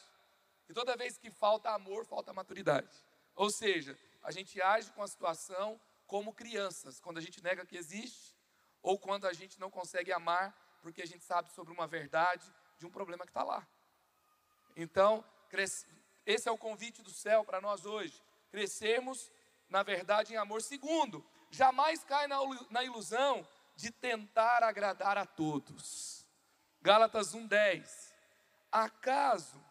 E 0.68 0.72
toda 0.72 0.96
vez 0.96 1.18
que 1.18 1.30
falta 1.30 1.70
amor, 1.70 2.04
falta 2.06 2.32
maturidade. 2.32 2.96
Ou 3.34 3.50
seja, 3.50 3.98
a 4.22 4.30
gente 4.30 4.60
age 4.60 4.90
com 4.92 5.02
a 5.02 5.08
situação 5.08 5.80
como 6.06 6.32
crianças, 6.32 7.00
quando 7.00 7.18
a 7.18 7.20
gente 7.20 7.42
nega 7.42 7.66
que 7.66 7.76
existe, 7.76 8.36
ou 8.82 8.98
quando 8.98 9.26
a 9.26 9.32
gente 9.32 9.58
não 9.58 9.70
consegue 9.70 10.12
amar 10.12 10.54
porque 10.82 11.00
a 11.00 11.06
gente 11.06 11.24
sabe 11.24 11.50
sobre 11.50 11.72
uma 11.72 11.86
verdade 11.86 12.46
de 12.78 12.84
um 12.84 12.90
problema 12.90 13.24
que 13.24 13.30
está 13.30 13.42
lá. 13.42 13.66
Então, 14.76 15.24
esse 16.26 16.48
é 16.48 16.52
o 16.52 16.58
convite 16.58 17.02
do 17.02 17.10
céu 17.10 17.44
para 17.44 17.60
nós 17.60 17.84
hoje. 17.84 18.22
Crescermos, 18.50 19.30
na 19.68 19.82
verdade, 19.82 20.32
em 20.32 20.36
amor. 20.36 20.62
Segundo, 20.62 21.24
jamais 21.50 22.04
cai 22.04 22.26
na 22.26 22.84
ilusão 22.84 23.46
de 23.76 23.90
tentar 23.90 24.62
agradar 24.62 25.18
a 25.18 25.26
todos. 25.26 26.26
Gálatas 26.80 27.34
1:10. 27.34 28.12
Acaso 28.70 29.62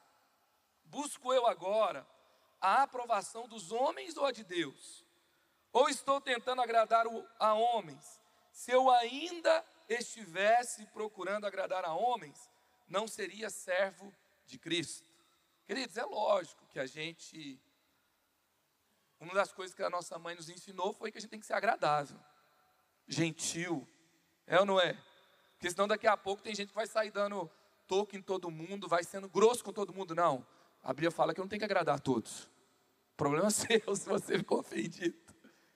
busco 0.86 1.34
eu 1.34 1.48
agora 1.48 2.08
a 2.62 2.84
aprovação 2.84 3.48
dos 3.48 3.72
homens 3.72 4.16
ou 4.18 4.26
a 4.26 4.32
de 4.32 4.44
Deus? 4.44 5.04
Ou 5.72 5.90
estou 5.90 6.22
tentando 6.22 6.62
agradar 6.62 7.06
a 7.40 7.54
homens? 7.54 8.24
se 8.54 8.72
eu 8.72 8.90
ainda 8.92 9.66
estivesse 9.90 10.86
procurando 10.88 11.46
agradar 11.46 11.84
a 11.84 11.94
homens, 11.94 12.50
não 12.88 13.08
seria 13.08 13.50
servo 13.50 14.14
de 14.46 14.60
Cristo. 14.60 15.12
Queridos, 15.66 15.98
é 15.98 16.04
lógico 16.04 16.66
que 16.68 16.80
a 16.80 16.86
gente. 16.86 17.60
Uma 19.20 19.34
das 19.34 19.54
coisas 19.54 19.74
que 19.74 19.82
a 19.82 19.90
nossa 19.90 20.20
mãe 20.20 20.36
nos 20.36 20.50
ensinou 20.50 20.92
foi 20.94 21.12
que 21.12 21.18
a 21.18 21.22
gente 21.22 21.30
tem 21.30 21.40
que 21.40 21.46
ser 21.46 21.54
agradável, 21.54 22.20
gentil. 23.08 23.88
É 24.46 24.60
ou 24.60 24.66
não 24.66 24.80
é? 24.80 24.94
Porque 25.54 25.72
senão 25.72 25.88
daqui 25.88 26.06
a 26.06 26.18
pouco 26.18 26.44
tem 26.44 26.54
gente 26.54 26.70
que 26.70 26.76
vai 26.76 26.86
sair 26.86 27.10
dando 27.10 27.50
toque 27.88 28.18
em 28.18 28.22
todo 28.22 28.52
mundo, 28.52 28.88
vai 28.88 29.04
sendo 29.04 29.30
grosso 29.30 29.64
com 29.64 29.72
todo 29.72 29.94
mundo. 29.94 30.14
Não. 30.14 30.46
A 30.82 30.92
Bíblia 30.92 31.12
fala 31.12 31.34
que 31.34 31.40
eu 31.40 31.44
não 31.44 31.50
tenho 31.50 31.62
que 31.62 31.66
agradar 31.66 31.96
a 31.96 32.00
todos. 32.00 32.44
O 33.14 33.16
problema 33.16 33.48
é 33.48 33.52
seu 33.52 33.96
se 33.96 34.10
você 34.10 34.38
ficou 34.38 34.60
ofendido. 34.60 35.18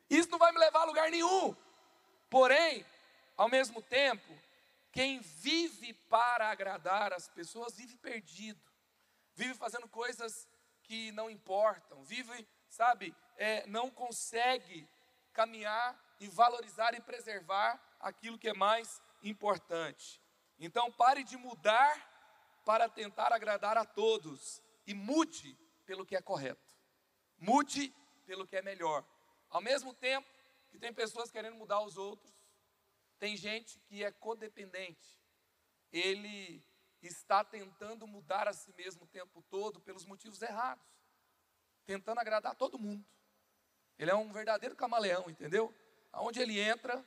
Isso 0.10 0.30
não 0.30 0.38
vai 0.38 0.52
me 0.52 0.60
levar 0.60 0.82
a 0.82 0.86
lugar 0.86 1.10
nenhum. 1.10 1.56
Porém, 2.30 2.86
ao 3.38 3.47
mesmo 3.47 3.82
tempo, 3.82 4.38
quem 4.91 5.19
vive 5.19 5.93
para 5.93 6.50
agradar 6.50 7.13
as 7.13 7.30
pessoas 7.30 7.76
vive 7.76 7.95
perdido, 7.95 8.60
vive 9.38 9.54
fazendo 9.54 9.88
coisas 9.88 10.50
que 10.82 11.12
não 11.12 11.30
importam, 11.30 12.04
vive, 12.04 12.47
sabe, 12.67 13.15
é, 13.38 13.65
não 13.67 13.89
consegue 13.91 14.89
caminhar 15.32 15.95
e 16.19 16.28
valorizar 16.28 16.95
e 16.95 17.02
preservar 17.02 17.80
aquilo 18.00 18.39
que 18.39 18.50
é 18.50 18.54
mais 18.54 19.00
importante. 19.21 20.19
Então 20.60 20.91
pare 20.91 21.23
de 21.23 21.38
mudar 21.38 21.93
para 22.65 22.89
tentar 22.89 23.32
agradar 23.32 23.78
a 23.78 23.86
todos 23.86 24.60
e 24.88 24.95
mude 24.95 25.56
pelo 25.86 26.04
que 26.04 26.15
é 26.15 26.21
correto. 26.21 26.67
Mude 27.38 27.93
pelo 28.26 28.47
que 28.47 28.56
é 28.56 28.62
melhor. 28.63 29.06
Ao 29.52 29.62
mesmo 29.62 29.93
tempo 29.93 30.28
que 30.71 30.80
tem 30.80 30.91
pessoas 30.91 31.30
querendo 31.30 31.56
mudar 31.56 31.82
os 31.82 31.95
outros, 31.95 32.34
tem 33.19 33.38
gente 33.38 33.80
que 33.82 34.04
é 34.04 34.12
codependente. 34.12 35.21
Ele 35.93 36.63
está 37.01 37.43
tentando 37.43 38.07
mudar 38.07 38.47
a 38.47 38.53
si 38.53 38.73
mesmo 38.73 39.03
o 39.03 39.07
tempo 39.07 39.41
todo 39.43 39.79
pelos 39.79 40.05
motivos 40.05 40.41
errados, 40.41 40.86
tentando 41.86 42.19
agradar 42.19 42.55
todo 42.55 42.79
mundo. 42.79 43.05
Ele 43.99 44.12
é 44.12 44.15
um 44.15 44.31
verdadeiro 44.31 44.75
camaleão, 44.75 45.29
entendeu? 45.29 45.73
Aonde 46.12 46.39
ele 46.39 46.60
entra, 46.60 47.05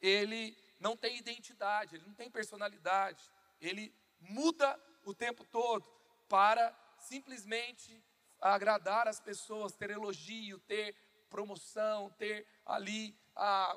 ele 0.00 0.56
não 0.78 0.96
tem 0.96 1.16
identidade, 1.16 1.96
ele 1.96 2.06
não 2.06 2.14
tem 2.14 2.30
personalidade, 2.30 3.30
ele 3.60 3.94
muda 4.20 4.80
o 5.04 5.14
tempo 5.14 5.44
todo 5.44 5.84
para 6.28 6.74
simplesmente 6.98 8.02
agradar 8.40 9.08
as 9.08 9.20
pessoas, 9.20 9.74
ter 9.74 9.90
elogio, 9.90 10.58
ter 10.60 10.94
promoção, 11.30 12.10
ter 12.10 12.46
ali 12.64 13.16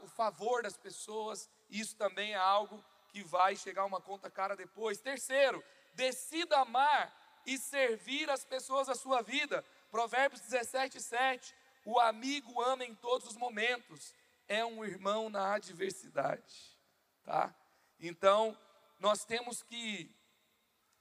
o 0.03 0.07
favor 0.07 0.63
das 0.63 0.77
pessoas. 0.77 1.49
Isso 1.69 1.95
também 1.95 2.33
é 2.33 2.37
algo 2.37 2.83
que 3.09 3.23
vai 3.23 3.55
chegar 3.55 3.85
uma 3.85 4.01
conta 4.01 4.29
cara 4.29 4.55
depois. 4.55 4.99
Terceiro, 4.99 5.63
decida 5.93 6.59
amar 6.59 7.13
e 7.45 7.57
servir 7.57 8.29
as 8.29 8.45
pessoas 8.45 8.87
da 8.87 8.95
sua 8.95 9.21
vida. 9.21 9.63
Provérbios 9.91 10.41
17, 10.41 11.01
7. 11.01 11.55
O 11.85 11.99
amigo 11.99 12.61
ama 12.61 12.85
em 12.85 12.93
todos 12.95 13.27
os 13.27 13.35
momentos, 13.35 14.13
é 14.47 14.63
um 14.63 14.83
irmão 14.83 15.29
na 15.29 15.53
adversidade. 15.53 16.77
Tá? 17.23 17.53
Então, 17.99 18.57
nós 18.99 19.25
temos 19.25 19.63
que 19.63 20.13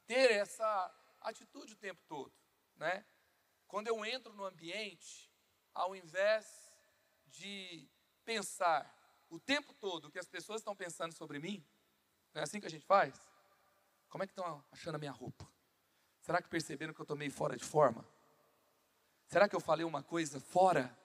ter 0.06 0.32
essa 0.32 0.94
atitude 1.20 1.74
o 1.74 1.78
tempo 1.78 2.00
todo. 2.06 2.32
Né? 2.76 3.04
Quando 3.66 3.88
eu 3.88 4.04
entro 4.04 4.32
no 4.32 4.44
ambiente, 4.44 5.30
ao 5.74 5.94
invés 5.94 6.72
de 7.26 7.88
pensar 8.24 8.94
o 9.28 9.38
tempo 9.38 9.72
todo 9.74 10.06
o 10.06 10.10
que 10.10 10.18
as 10.18 10.28
pessoas 10.28 10.60
estão 10.60 10.74
pensando 10.74 11.12
sobre 11.12 11.38
mim, 11.38 11.64
não 12.34 12.40
é 12.40 12.44
assim 12.44 12.60
que 12.60 12.66
a 12.66 12.70
gente 12.70 12.84
faz? 12.84 13.14
Como 14.08 14.24
é 14.24 14.26
que 14.26 14.32
estão 14.32 14.64
achando 14.70 14.94
a 14.94 14.98
minha 14.98 15.12
roupa? 15.12 15.46
Será 16.20 16.42
que 16.42 16.48
perceberam 16.48 16.92
que 16.92 17.00
eu 17.00 17.04
estou 17.04 17.16
meio 17.16 17.30
fora 17.30 17.56
de 17.56 17.64
forma? 17.64 18.04
Será 19.26 19.48
que 19.48 19.54
eu 19.54 19.60
falei 19.60 19.84
uma 19.84 20.02
coisa 20.02 20.40
fora? 20.40 20.96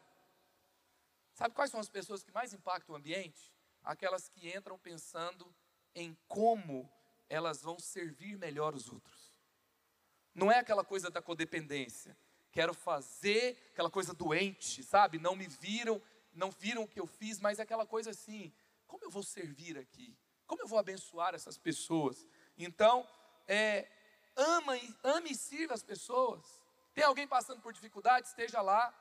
Sabe 1.33 1.53
quais 1.53 1.71
são 1.71 1.79
as 1.79 1.89
pessoas 1.89 2.23
que 2.23 2.31
mais 2.31 2.53
impactam 2.53 2.93
o 2.93 2.97
ambiente? 2.97 3.53
Aquelas 3.83 4.29
que 4.29 4.55
entram 4.55 4.77
pensando 4.77 5.53
em 5.93 6.17
como 6.27 6.89
elas 7.29 7.62
vão 7.62 7.79
servir 7.79 8.38
melhor 8.38 8.75
os 8.75 8.89
outros. 8.89 9.31
Não 10.33 10.51
é 10.51 10.59
aquela 10.59 10.83
coisa 10.83 11.09
da 11.09 11.21
codependência. 11.21 12.17
Quero 12.51 12.73
fazer 12.73 13.57
aquela 13.71 13.89
coisa 13.89 14.13
doente, 14.13 14.83
sabe? 14.83 15.17
Não 15.19 15.36
me 15.36 15.47
viram, 15.47 16.01
não 16.33 16.51
viram 16.51 16.83
o 16.83 16.88
que 16.88 16.99
eu 16.99 17.07
fiz, 17.07 17.39
mas 17.39 17.59
é 17.59 17.63
aquela 17.63 17.86
coisa 17.86 18.12
assim: 18.12 18.53
como 18.88 19.03
eu 19.03 19.09
vou 19.09 19.23
servir 19.23 19.77
aqui? 19.77 20.15
Como 20.53 20.61
eu 20.61 20.67
vou 20.67 20.77
abençoar 20.77 21.33
essas 21.33 21.57
pessoas? 21.57 22.27
Então, 22.55 23.07
é, 23.47 23.87
ama, 24.35 24.73
ame 25.03 25.31
e 25.31 25.35
sirva 25.35 25.73
as 25.73 25.81
pessoas. 25.81 26.61
Tem 26.93 27.03
alguém 27.03 27.27
passando 27.27 27.59
por 27.59 27.73
dificuldade? 27.73 28.27
Esteja 28.27 28.61
lá. 28.61 28.93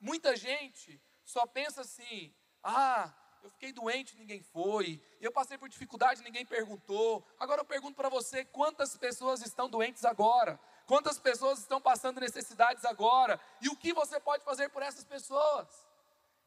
Muita 0.00 0.34
gente 0.34 0.98
só 1.26 1.44
pensa 1.44 1.82
assim: 1.82 2.34
ah, 2.64 3.12
eu 3.42 3.50
fiquei 3.50 3.70
doente, 3.70 4.16
ninguém 4.16 4.42
foi. 4.42 4.98
Eu 5.20 5.30
passei 5.30 5.58
por 5.58 5.68
dificuldade, 5.68 6.22
ninguém 6.22 6.46
perguntou. 6.46 7.22
Agora 7.38 7.60
eu 7.60 7.66
pergunto 7.66 7.94
para 7.94 8.08
você: 8.08 8.46
quantas 8.46 8.96
pessoas 8.96 9.42
estão 9.42 9.68
doentes 9.68 10.06
agora? 10.06 10.58
Quantas 10.86 11.20
pessoas 11.20 11.58
estão 11.58 11.82
passando 11.82 12.18
necessidades 12.18 12.82
agora? 12.86 13.38
E 13.60 13.68
o 13.68 13.76
que 13.76 13.92
você 13.92 14.18
pode 14.18 14.42
fazer 14.42 14.70
por 14.70 14.82
essas 14.82 15.04
pessoas? 15.04 15.68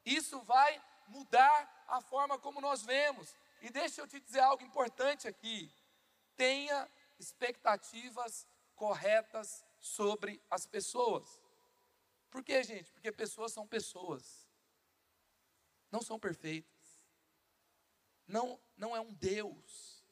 Isso 0.04 0.40
vai 0.40 0.82
mudar 1.06 1.84
a 1.86 2.00
forma 2.00 2.36
como 2.40 2.60
nós 2.60 2.82
vemos. 2.82 3.36
E 3.62 3.70
deixa 3.70 4.00
eu 4.00 4.08
te 4.08 4.18
dizer 4.18 4.40
algo 4.40 4.64
importante 4.64 5.28
aqui. 5.28 5.72
Tenha 6.36 6.90
expectativas 7.16 8.44
corretas 8.74 9.64
sobre 9.78 10.42
as 10.50 10.66
pessoas. 10.66 11.40
Por 12.28 12.42
quê, 12.42 12.64
gente? 12.64 12.90
Porque 12.90 13.12
pessoas 13.12 13.52
são 13.52 13.64
pessoas. 13.64 14.48
Não 15.92 16.02
são 16.02 16.18
perfeitas. 16.18 16.72
Não, 18.26 18.60
não 18.76 18.96
é 18.96 19.00
um 19.00 19.12
Deus. 19.12 20.02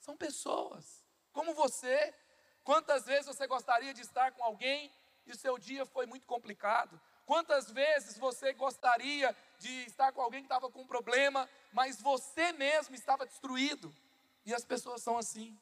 São 0.00 0.16
pessoas. 0.16 1.04
Como 1.30 1.52
você. 1.52 2.14
Quantas 2.62 3.04
vezes 3.04 3.26
você 3.26 3.46
gostaria 3.46 3.92
de 3.92 4.00
estar 4.00 4.32
com 4.32 4.42
alguém 4.42 4.90
e 5.26 5.32
o 5.32 5.36
seu 5.36 5.58
dia 5.58 5.84
foi 5.84 6.06
muito 6.06 6.26
complicado? 6.26 6.98
Quantas 7.26 7.70
vezes 7.70 8.18
você 8.18 8.52
gostaria 8.52 9.34
de 9.58 9.84
estar 9.86 10.12
com 10.12 10.20
alguém 10.20 10.40
que 10.40 10.46
estava 10.46 10.70
com 10.70 10.82
um 10.82 10.86
problema, 10.86 11.48
mas 11.72 12.00
você 12.00 12.52
mesmo 12.52 12.94
estava 12.94 13.24
destruído? 13.24 13.94
E 14.44 14.54
as 14.54 14.64
pessoas 14.64 15.02
são 15.02 15.16
assim. 15.16 15.58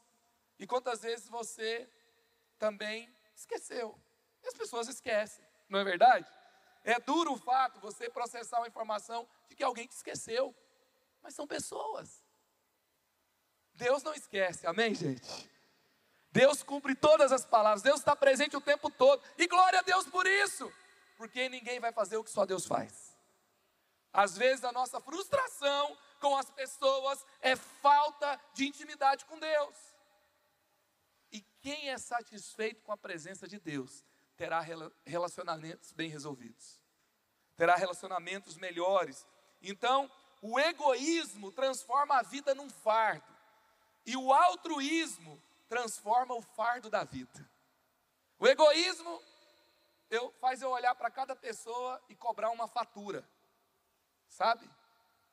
E 0.59 0.67
quantas 0.67 1.03
vezes 1.03 1.29
você 1.29 1.89
também 2.59 3.09
esqueceu? 3.35 3.97
E 4.43 4.49
as 4.49 4.55
pessoas 4.55 4.89
esquecem, 4.89 5.45
não 5.69 5.79
é 5.79 5.85
verdade? 5.85 6.27
É 6.85 6.99
duro 6.99 7.35
o 7.35 7.39
fato 7.39 7.79
você 7.79 8.11
processar 8.11 8.59
uma 8.59 8.67
informação 8.67 9.29
de 9.49 9.55
que 9.55 9.63
alguém 9.63 9.87
te 9.87 9.93
esqueceu, 9.93 10.53
mas 11.23 11.35
são 11.35 11.47
pessoas. 11.47 12.25
Deus 13.75 14.03
não 14.03 14.15
esquece, 14.15 14.67
amém, 14.67 14.95
gente? 14.95 15.49
Deus 16.33 16.63
cumpre 16.63 16.97
todas 16.97 17.31
as 17.31 17.45
palavras, 17.45 17.83
Deus 17.83 18.01
está 18.01 18.17
presente 18.17 18.57
o 18.57 18.61
tempo 18.61 18.91
todo, 18.91 19.23
e 19.39 19.47
glória 19.47 19.79
a 19.79 19.83
Deus 19.83 20.07
por 20.09 20.27
isso 20.27 20.73
porque 21.23 21.49
ninguém 21.49 21.79
vai 21.79 21.93
fazer 21.93 22.17
o 22.17 22.25
que 22.25 22.33
só 22.33 22.45
Deus 22.45 22.67
faz. 22.67 23.17
Às 24.13 24.37
vezes 24.37 24.65
a 24.65 24.73
nossa 24.73 25.01
frustração 25.01 25.97
com 26.21 26.37
as 26.37 26.51
pessoas 26.51 27.25
é 27.41 27.55
falta 27.55 28.41
de 28.55 28.67
intimidade 28.67 29.25
com 29.27 29.39
Deus. 29.39 29.77
E 31.31 31.41
quem 31.61 31.91
é 31.91 31.97
satisfeito 31.97 32.83
com 32.83 32.91
a 32.91 32.97
presença 32.97 33.47
de 33.47 33.61
Deus 33.61 34.05
terá 34.37 34.61
relacionamentos 35.07 35.93
bem 35.93 36.11
resolvidos, 36.11 36.81
terá 37.57 37.77
relacionamentos 37.77 38.57
melhores. 38.57 39.25
Então, 39.63 40.11
o 40.41 40.59
egoísmo 40.59 41.53
transforma 41.53 42.19
a 42.19 42.23
vida 42.23 42.53
num 42.53 42.69
fardo, 42.69 43.33
e 44.05 44.17
o 44.17 44.33
altruísmo 44.33 45.41
transforma 45.69 46.35
o 46.35 46.43
fardo 46.43 46.91
da 46.91 47.05
vida. 47.05 47.49
O 48.41 48.49
egoísmo 48.49 49.23
eu, 50.13 50.31
faz 50.33 50.61
eu 50.61 50.71
olhar 50.71 50.95
para 50.95 51.11
cada 51.11 51.35
pessoa 51.35 52.01
e 52.07 52.15
cobrar 52.15 52.51
uma 52.51 52.69
fatura, 52.69 53.27
sabe? 54.29 54.71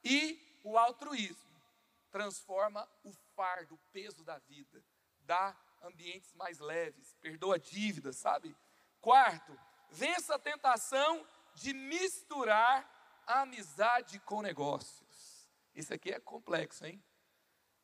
E 0.03 0.39
o 0.63 0.77
altruísmo 0.77 1.61
transforma 2.09 2.89
o 3.03 3.11
fardo, 3.35 3.75
o 3.75 3.79
peso 3.91 4.23
da 4.23 4.39
vida, 4.39 4.81
dá 5.19 5.53
ambientes 5.83 6.33
mais 6.33 6.59
leves, 6.59 7.13
perdoa 7.21 7.59
dívidas, 7.59 8.15
sabe? 8.15 8.55
Quarto, 9.01 9.57
vença 9.89 10.35
a 10.35 10.39
tentação 10.39 11.27
de 11.55 11.73
misturar 11.73 12.89
a 13.27 13.41
amizade 13.41 14.17
com 14.21 14.41
negócios. 14.41 15.49
Isso 15.75 15.93
aqui 15.93 16.09
é 16.09 16.19
complexo, 16.21 16.85
hein? 16.85 17.03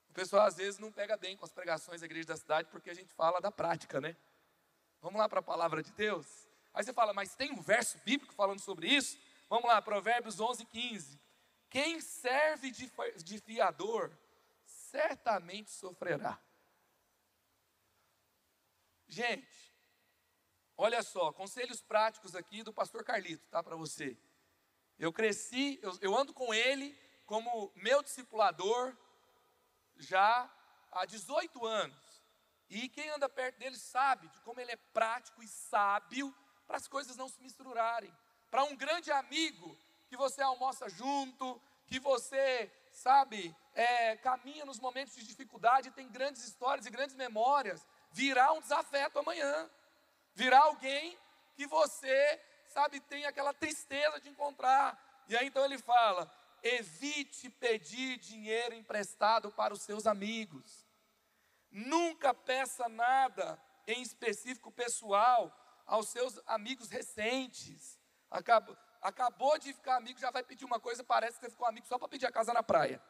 O 0.10 0.13
pessoal 0.13 0.47
às 0.47 0.55
vezes 0.55 0.79
não 0.79 0.93
pega 0.93 1.17
bem 1.17 1.36
com 1.36 1.43
as 1.43 1.51
pregações 1.51 1.99
da 1.99 2.05
igreja 2.05 2.29
da 2.29 2.38
cidade 2.38 2.69
porque 2.69 2.89
a 2.89 2.93
gente 2.93 3.13
fala 3.13 3.41
da 3.41 3.51
prática, 3.51 3.99
né? 3.99 4.15
Vamos 5.01 5.19
lá 5.19 5.27
para 5.27 5.41
a 5.41 5.43
palavra 5.43 5.84
de 5.84 5.91
Deus? 5.91 6.54
Aí 6.75 6.83
você 6.83 6.91
fala, 6.91 7.13
mas 7.13 7.33
tem 7.35 7.53
um 7.53 7.61
verso 7.61 7.97
bíblico 7.99 8.33
falando 8.33 8.59
sobre 8.59 8.88
isso? 8.88 9.17
Vamos 9.49 9.65
lá, 9.65 9.81
Provérbios 9.81 10.41
11, 10.41 10.65
15. 10.65 11.17
quem 11.69 12.01
serve 12.01 12.69
de, 12.69 13.39
fiador 13.39 14.11
certamente 14.65 15.71
sofrerá. 15.71 16.38
Gente, 19.07 19.73
olha 20.75 21.01
só, 21.01 21.31
conselhos 21.31 21.81
práticos 21.81 22.35
aqui 22.35 22.61
do 22.61 22.73
pastor 22.73 23.05
Carlito, 23.05 23.47
tá? 23.47 23.63
Para 23.63 23.77
você. 23.77 24.17
Eu 24.99 25.13
cresci, 25.13 25.79
eu, 25.81 25.97
eu 26.01 26.17
ando 26.17 26.33
com 26.33 26.53
ele 26.53 26.93
como 27.25 27.71
meu 27.73 28.03
discipulador 28.03 28.93
já 29.95 30.53
há 30.91 31.05
18 31.05 31.65
anos. 31.65 32.21
E 32.69 32.89
quem 32.89 33.09
anda 33.11 33.29
perto 33.29 33.59
dele 33.59 33.77
sabe 33.77 34.27
de 34.27 34.41
como 34.41 34.59
ele 34.59 34.71
é 34.71 34.77
prático 34.77 35.41
e 35.41 35.47
sábio 35.47 36.35
para 36.65 36.78
as 36.78 36.88
coisas 36.88 37.15
não 37.15 37.30
se 37.30 37.41
misturarem. 37.41 38.12
Para 38.49 38.63
um 38.63 38.75
grande 38.75 39.12
amigo 39.12 39.78
que 40.08 40.17
você 40.17 40.41
almoça 40.41 40.89
junto, 40.89 41.62
que 41.88 41.99
você, 41.99 42.71
sabe, 42.91 43.56
é, 43.73 44.15
caminha 44.17 44.65
nos 44.65 44.80
momentos 44.80 45.15
de 45.15 45.25
dificuldade, 45.25 45.91
tem 45.91 46.10
grandes 46.10 46.43
histórias 46.43 46.86
e 46.86 46.89
grandes 46.89 47.15
memórias, 47.15 47.86
virá 48.12 48.51
um 48.54 48.62
desafeto 48.62 49.19
amanhã. 49.19 49.69
Virá 50.34 50.60
alguém 50.60 51.17
que 51.56 51.65
você, 51.67 52.41
sabe, 52.67 52.99
tem 52.99 53.25
aquela 53.25 53.54
tristeza 53.54 54.19
de 54.19 54.30
encontrar. 54.30 54.99
E 55.28 55.36
aí 55.36 55.47
então 55.47 55.63
ele 55.63 55.78
fala: 55.78 56.32
evite 56.62 57.49
pedir 57.49 58.17
dinheiro 58.17 58.75
emprestado 58.75 59.51
para 59.51 59.73
os 59.73 59.82
seus 59.82 60.06
amigos. 60.06 60.86
Nunca 61.71 62.34
peça 62.34 62.88
nada 62.88 63.62
em 63.88 64.01
específico 64.01 64.71
pessoal 64.71 65.54
aos 65.86 66.10
seus 66.10 66.39
amigos 66.45 66.89
recentes. 66.89 68.00
Acabou, 68.30 68.78
acabou 69.02 69.58
de 69.58 69.74
ficar 69.74 69.98
amigo, 69.98 70.19
já 70.19 70.32
vai 70.32 70.43
pedir 70.43 70.65
uma 70.65 70.80
coisa, 70.80 71.04
parece 71.04 71.38
que 71.39 71.45
você 71.45 71.52
ficou 71.52 71.67
amigo 71.67 71.86
só 71.88 71.98
para 71.98 72.08
pedir 72.08 72.26
a 72.26 72.32
casa 72.32 72.54
na 72.54 72.63
praia. 72.63 73.02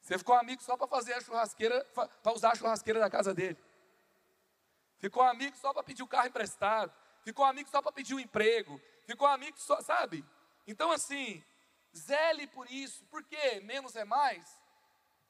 Você 0.00 0.16
ficou 0.16 0.34
amigo 0.34 0.62
só 0.62 0.76
para 0.76 0.86
fazer 0.86 1.14
a 1.14 1.20
churrasqueira, 1.20 1.84
para 2.22 2.32
usar 2.32 2.52
a 2.52 2.54
churrasqueira 2.54 3.00
da 3.00 3.10
casa 3.10 3.34
dele. 3.34 3.58
Ficou 4.98 5.22
amigo 5.22 5.56
só 5.56 5.72
para 5.72 5.82
pedir 5.82 6.02
o 6.02 6.08
carro 6.08 6.28
emprestado. 6.28 6.92
Ficou 7.22 7.44
amigo 7.44 7.68
só 7.68 7.82
para 7.82 7.92
pedir 7.92 8.14
o 8.14 8.20
emprego. 8.20 8.80
Ficou 9.06 9.26
amigo 9.26 9.58
só, 9.58 9.80
sabe? 9.80 10.24
Então 10.66 10.90
assim, 10.90 11.44
zele 11.96 12.46
por 12.46 12.70
isso. 12.70 13.04
Por 13.06 13.22
quê? 13.24 13.60
Menos 13.60 13.96
é 13.96 14.04
mais. 14.04 14.58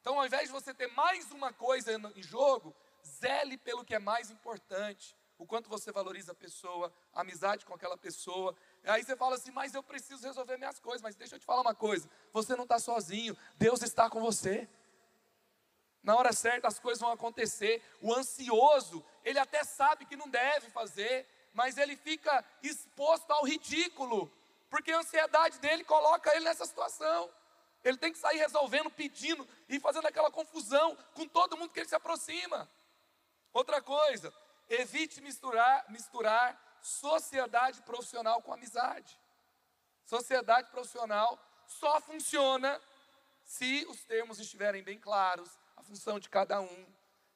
Então, 0.01 0.19
ao 0.19 0.27
invés 0.27 0.45
de 0.45 0.53
você 0.53 0.73
ter 0.73 0.87
mais 0.93 1.31
uma 1.33 1.53
coisa 1.53 1.93
em 1.93 2.23
jogo, 2.23 2.75
zele 3.05 3.59
pelo 3.59 3.85
que 3.85 3.95
é 3.95 3.99
mais 3.99 4.31
importante. 4.31 5.17
O 5.39 5.47
quanto 5.47 5.71
você 5.71 5.93
valoriza 5.93 6.33
a 6.33 6.35
pessoa, 6.35 6.93
a 7.15 7.21
amizade 7.21 7.65
com 7.65 7.73
aquela 7.73 7.97
pessoa. 7.97 8.57
Aí 8.85 9.05
você 9.05 9.15
fala 9.15 9.37
assim, 9.37 9.53
mas 9.53 9.73
eu 9.73 9.83
preciso 9.85 10.27
resolver 10.27 10.57
minhas 10.57 10.81
coisas. 10.81 11.01
Mas 11.01 11.15
deixa 11.15 11.37
eu 11.37 11.39
te 11.39 11.47
falar 11.47 11.61
uma 11.61 11.75
coisa: 11.75 12.11
você 12.33 12.57
não 12.57 12.65
está 12.65 12.79
sozinho, 12.81 13.37
Deus 13.57 13.81
está 13.83 14.11
com 14.11 14.21
você. 14.21 14.69
Na 16.03 16.17
hora 16.17 16.33
certa 16.33 16.67
as 16.67 16.81
coisas 16.81 17.01
vão 17.01 17.13
acontecer. 17.13 17.83
O 18.01 18.13
ansioso, 18.13 19.05
ele 19.25 19.39
até 19.39 19.63
sabe 19.63 20.07
que 20.07 20.17
não 20.17 20.29
deve 20.29 20.71
fazer, 20.71 21.25
mas 21.53 21.79
ele 21.79 21.97
fica 21.97 22.45
exposto 22.63 23.31
ao 23.31 23.45
ridículo, 23.45 24.31
porque 24.69 24.91
a 24.91 24.99
ansiedade 24.99 25.59
dele 25.61 25.85
coloca 25.85 26.35
ele 26.35 26.45
nessa 26.45 26.67
situação. 26.67 27.31
Ele 27.85 27.97
tem 27.97 28.13
que 28.13 28.19
sair 28.19 28.39
resolvendo, 28.39 28.91
pedindo 28.91 29.47
e 29.69 29.79
fazendo 29.79 30.07
aquela 30.07 30.31
confusão 30.31 30.97
com 31.15 31.29
todo 31.29 31.57
mundo 31.57 31.73
que 31.73 31.79
ele 31.79 31.89
se 31.89 31.95
aproxima. 31.95 32.69
Outra 33.53 33.81
coisa, 33.81 34.35
evite 34.69 35.21
misturar, 35.21 35.91
misturar 35.91 36.79
sociedade 36.81 37.83
profissional 37.83 38.43
com 38.43 38.53
amizade. 38.53 39.19
Sociedade 40.05 40.71
profissional 40.71 41.39
só 41.67 42.01
funciona 42.01 42.81
se 43.45 43.87
os 43.89 44.05
termos 44.05 44.39
estiverem 44.39 44.83
bem 44.83 44.99
claros, 44.99 45.59
a 45.77 45.83
função 45.83 46.19
de 46.19 46.29
cada 46.29 46.61
um. 46.61 46.87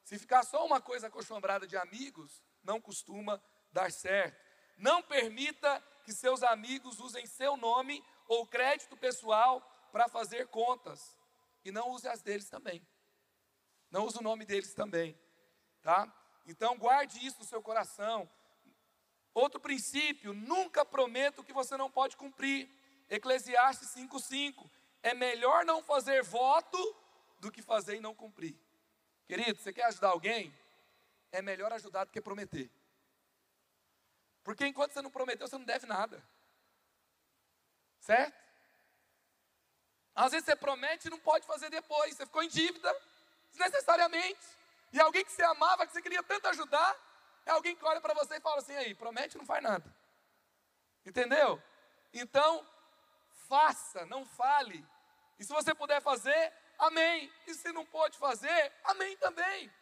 Se 0.03 0.19
ficar 0.19 0.43
só 0.43 0.65
uma 0.65 0.81
coisa 0.81 1.07
acostumbrada 1.07 1.65
de 1.65 1.77
amigos, 1.77 2.41
não 2.63 2.79
costuma 2.79 3.41
dar 3.71 3.91
certo. 3.91 4.37
Não 4.77 5.01
permita 5.01 5.81
que 6.03 6.13
seus 6.13 6.43
amigos 6.43 6.99
usem 6.99 7.25
seu 7.25 7.55
nome 7.55 8.03
ou 8.27 8.45
crédito 8.45 8.97
pessoal 8.97 9.61
para 9.91 10.07
fazer 10.07 10.47
contas. 10.47 11.17
E 11.63 11.71
não 11.71 11.89
use 11.89 12.07
as 12.07 12.21
deles 12.21 12.49
também. 12.49 12.85
Não 13.89 14.05
use 14.05 14.17
o 14.17 14.23
nome 14.23 14.45
deles 14.45 14.73
também. 14.73 15.17
Tá? 15.81 16.11
Então 16.45 16.77
guarde 16.77 17.25
isso 17.25 17.39
no 17.39 17.45
seu 17.45 17.61
coração. 17.61 18.29
Outro 19.33 19.59
princípio, 19.59 20.33
nunca 20.33 20.85
prometa 20.85 21.41
o 21.41 21.43
que 21.43 21.53
você 21.53 21.75
não 21.75 21.89
pode 21.89 22.15
cumprir. 22.15 22.69
Eclesiastes 23.09 23.89
5:5. 23.89 24.69
É 25.01 25.13
melhor 25.13 25.65
não 25.65 25.83
fazer 25.83 26.23
voto 26.23 26.77
do 27.39 27.51
que 27.51 27.61
fazer 27.61 27.95
e 27.97 27.99
não 27.99 28.13
cumprir. 28.15 28.55
Querido, 29.27 29.59
você 29.59 29.73
quer 29.73 29.85
ajudar 29.85 30.09
alguém? 30.09 30.53
É 31.31 31.41
melhor 31.41 31.73
ajudar 31.73 32.05
do 32.05 32.11
que 32.11 32.21
prometer. 32.21 32.69
Porque 34.43 34.67
enquanto 34.67 34.91
você 34.91 35.01
não 35.01 35.09
prometeu, 35.09 35.47
você 35.47 35.57
não 35.57 35.65
deve 35.65 35.85
nada. 35.85 36.23
Certo? 37.99 38.37
Às 40.13 40.31
vezes 40.31 40.45
você 40.45 40.55
promete 40.55 41.07
e 41.07 41.11
não 41.11 41.19
pode 41.19 41.45
fazer 41.47 41.69
depois. 41.69 42.15
Você 42.15 42.25
ficou 42.25 42.43
em 42.43 42.49
dívida, 42.49 42.93
desnecessariamente. 43.49 44.45
E 44.93 45.01
alguém 45.01 45.25
que 45.25 45.31
você 45.31 45.41
amava, 45.41 45.87
que 45.87 45.91
você 45.91 46.01
queria 46.03 46.21
tanto 46.21 46.47
ajudar, 46.49 46.95
é 47.47 47.51
alguém 47.51 47.75
que 47.75 47.83
olha 47.83 47.99
para 47.99 48.13
você 48.13 48.37
e 48.37 48.39
fala 48.39 48.59
assim: 48.59 48.75
aí, 48.75 48.93
promete 48.93 49.37
não 49.37 49.45
faz 49.45 49.61
nada. 49.61 49.93
Entendeu? 51.03 51.61
Então, 52.13 52.65
faça, 53.49 54.05
não 54.05 54.23
fale. 54.23 54.87
E 55.39 55.43
se 55.43 55.51
você 55.51 55.73
puder 55.73 55.99
fazer, 55.99 56.53
amém. 56.77 57.33
E 57.47 57.55
se 57.55 57.71
não 57.71 57.85
pode 57.87 58.19
fazer, 58.19 58.71
amém 58.83 59.17
também. 59.17 59.73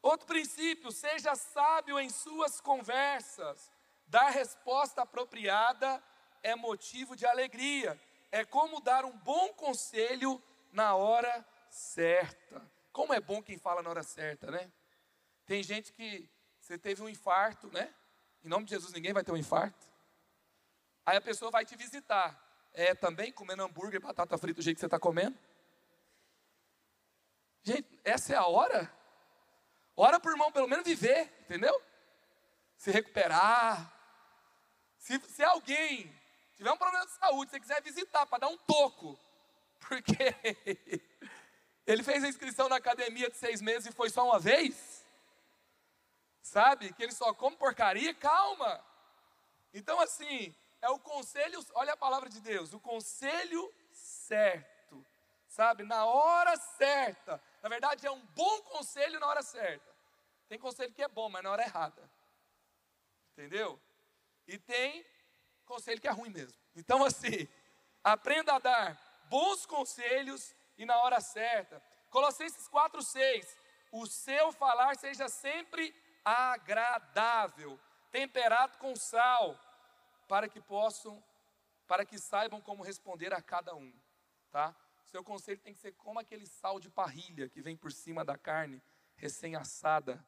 Outro 0.00 0.26
princípio, 0.26 0.92
seja 0.92 1.34
sábio 1.34 1.98
em 1.98 2.08
suas 2.08 2.60
conversas. 2.60 3.70
Dar 4.06 4.30
resposta 4.30 5.02
apropriada 5.02 6.02
é 6.40 6.54
motivo 6.54 7.16
de 7.16 7.26
alegria. 7.26 8.00
É 8.30 8.44
como 8.44 8.80
dar 8.80 9.04
um 9.04 9.16
bom 9.18 9.52
conselho 9.54 10.42
na 10.72 10.94
hora 10.94 11.44
certa. 11.70 12.62
Como 12.92 13.14
é 13.14 13.20
bom 13.20 13.42
quem 13.42 13.56
fala 13.56 13.82
na 13.82 13.90
hora 13.90 14.02
certa, 14.02 14.50
né? 14.50 14.70
Tem 15.46 15.62
gente 15.62 15.92
que 15.92 16.28
você 16.60 16.76
teve 16.76 17.02
um 17.02 17.08
infarto, 17.08 17.68
né? 17.72 17.94
Em 18.44 18.48
nome 18.48 18.64
de 18.64 18.70
Jesus, 18.70 18.92
ninguém 18.92 19.12
vai 19.12 19.24
ter 19.24 19.32
um 19.32 19.36
infarto. 19.36 19.86
Aí 21.06 21.16
a 21.16 21.20
pessoa 21.20 21.50
vai 21.50 21.64
te 21.64 21.76
visitar. 21.76 22.38
É 22.72 22.94
também 22.94 23.32
comendo 23.32 23.62
hambúrguer, 23.62 24.00
batata 24.00 24.38
frita 24.38 24.60
do 24.60 24.62
jeito 24.62 24.76
que 24.76 24.80
você 24.80 24.86
está 24.86 24.98
comendo? 24.98 25.36
Gente, 27.62 28.00
essa 28.04 28.32
é 28.32 28.36
a 28.36 28.46
hora. 28.46 28.92
Ora 29.96 30.20
o 30.24 30.30
irmão 30.30 30.52
pelo 30.52 30.68
menos 30.68 30.84
viver, 30.84 31.32
entendeu? 31.42 31.80
Se 32.76 32.90
recuperar. 32.90 33.92
Se, 34.96 35.18
se 35.20 35.42
alguém 35.42 36.10
tiver 36.54 36.70
um 36.70 36.76
problema 36.76 37.06
de 37.06 37.12
saúde, 37.12 37.50
você 37.50 37.60
quiser 37.60 37.82
visitar 37.82 38.26
para 38.26 38.40
dar 38.40 38.48
um 38.48 38.56
toco, 38.58 39.18
porque 39.80 40.34
ele 41.86 42.02
fez 42.02 42.22
a 42.22 42.28
inscrição 42.28 42.68
na 42.68 42.76
academia 42.76 43.28
de 43.30 43.36
seis 43.36 43.60
meses 43.60 43.86
e 43.86 43.92
foi 43.92 44.10
só 44.10 44.24
uma 44.24 44.38
vez, 44.38 45.04
sabe? 46.42 46.92
Que 46.92 47.02
ele 47.02 47.12
só 47.12 47.32
come 47.34 47.56
porcaria, 47.56 48.14
calma. 48.14 48.84
Então, 49.72 50.00
assim, 50.00 50.54
é 50.80 50.88
o 50.88 50.98
conselho, 50.98 51.64
olha 51.74 51.92
a 51.92 51.96
palavra 51.96 52.28
de 52.28 52.40
Deus, 52.40 52.72
o 52.72 52.80
conselho 52.80 53.72
certo, 53.92 55.04
sabe? 55.48 55.84
Na 55.84 56.04
hora 56.04 56.56
certa. 56.56 57.42
Na 57.62 57.68
verdade, 57.68 58.06
é 58.06 58.10
um 58.10 58.24
bom 58.34 58.62
conselho 58.62 59.20
na 59.20 59.26
hora 59.26 59.42
certa. 59.42 59.90
Tem 60.48 60.58
conselho 60.58 60.92
que 60.92 61.02
é 61.02 61.08
bom, 61.08 61.28
mas 61.28 61.42
na 61.42 61.50
hora 61.50 61.62
errada. 61.62 62.10
Entendeu? 63.32 63.80
E 64.46 64.58
tem 64.58 65.06
conselho 65.64 66.00
que 66.00 66.08
é 66.08 66.10
ruim 66.10 66.30
mesmo. 66.30 66.58
Então, 66.74 67.04
assim, 67.04 67.48
aprenda 68.02 68.54
a 68.54 68.58
dar 68.58 69.26
bons 69.28 69.64
conselhos 69.64 70.54
e 70.80 70.86
na 70.86 70.96
hora 71.02 71.20
certa. 71.20 71.82
Colossenses 72.08 72.66
4,6: 72.68 73.46
O 73.92 74.06
seu 74.06 74.50
falar 74.50 74.96
seja 74.96 75.28
sempre 75.28 75.94
agradável, 76.24 77.78
temperado 78.10 78.78
com 78.78 78.96
sal, 78.96 79.58
para 80.26 80.48
que 80.48 80.58
possam, 80.58 81.22
para 81.86 82.04
que 82.06 82.18
saibam 82.18 82.62
como 82.62 82.82
responder 82.82 83.34
a 83.34 83.42
cada 83.42 83.74
um, 83.74 83.92
tá? 84.50 84.74
Seu 85.04 85.22
conselho 85.22 85.60
tem 85.60 85.74
que 85.74 85.80
ser 85.80 85.92
como 85.92 86.18
aquele 86.18 86.46
sal 86.46 86.80
de 86.80 86.88
parrilha 86.88 87.48
que 87.48 87.60
vem 87.60 87.76
por 87.76 87.92
cima 87.92 88.24
da 88.24 88.38
carne 88.38 88.82
recém-assada, 89.16 90.24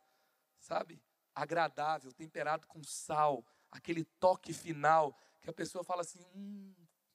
sabe? 0.59 1.00
Agradável, 1.34 2.12
temperado 2.12 2.66
com 2.66 2.82
sal, 2.82 3.42
aquele 3.70 4.05
toque 4.05 4.53
final 4.53 5.16
que 5.40 5.48
a 5.48 5.53
pessoa 5.53 5.82
fala 5.82 6.03
assim: 6.03 6.22
hum, 6.34 6.74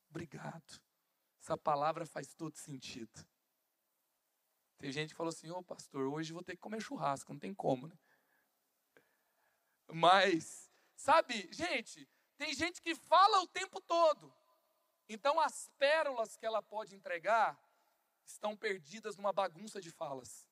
obrigado. 0.09 0.86
Essa 1.47 1.55
palavra 1.55 2.05
faz 2.05 2.33
todo 2.33 2.57
sentido. 2.57 3.25
Tem 4.77 4.91
gente 4.91 5.11
que 5.11 5.15
falou 5.15 5.29
assim: 5.29 5.49
ô 5.49 5.59
oh, 5.59 5.63
pastor, 5.63 6.05
hoje 6.05 6.33
vou 6.33 6.43
ter 6.43 6.57
que 6.57 6.61
comer 6.61 6.81
churrasco, 6.81 7.31
não 7.31 7.39
tem 7.39 7.53
como, 7.53 7.87
né? 7.87 7.97
Mas, 9.87 10.69
sabe, 10.97 11.47
gente, 11.53 12.05
tem 12.35 12.53
gente 12.53 12.81
que 12.81 12.93
fala 12.93 13.39
o 13.39 13.47
tempo 13.47 13.79
todo, 13.79 14.35
Então 15.07 15.39
as 15.39 15.69
pérolas 15.79 16.35
que 16.35 16.45
ela 16.45 16.61
pode 16.61 16.93
entregar 16.93 17.57
estão 18.25 18.57
perdidas 18.57 19.15
numa 19.15 19.31
bagunça 19.31 19.79
de 19.79 19.89
falas. 19.89 20.49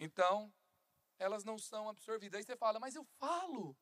Então, 0.00 0.50
elas 1.18 1.44
não 1.44 1.58
são 1.58 1.86
absorvidas. 1.90 2.38
Aí 2.38 2.44
você 2.44 2.56
fala, 2.56 2.80
mas 2.80 2.94
eu 2.94 3.04
falo. 3.18 3.76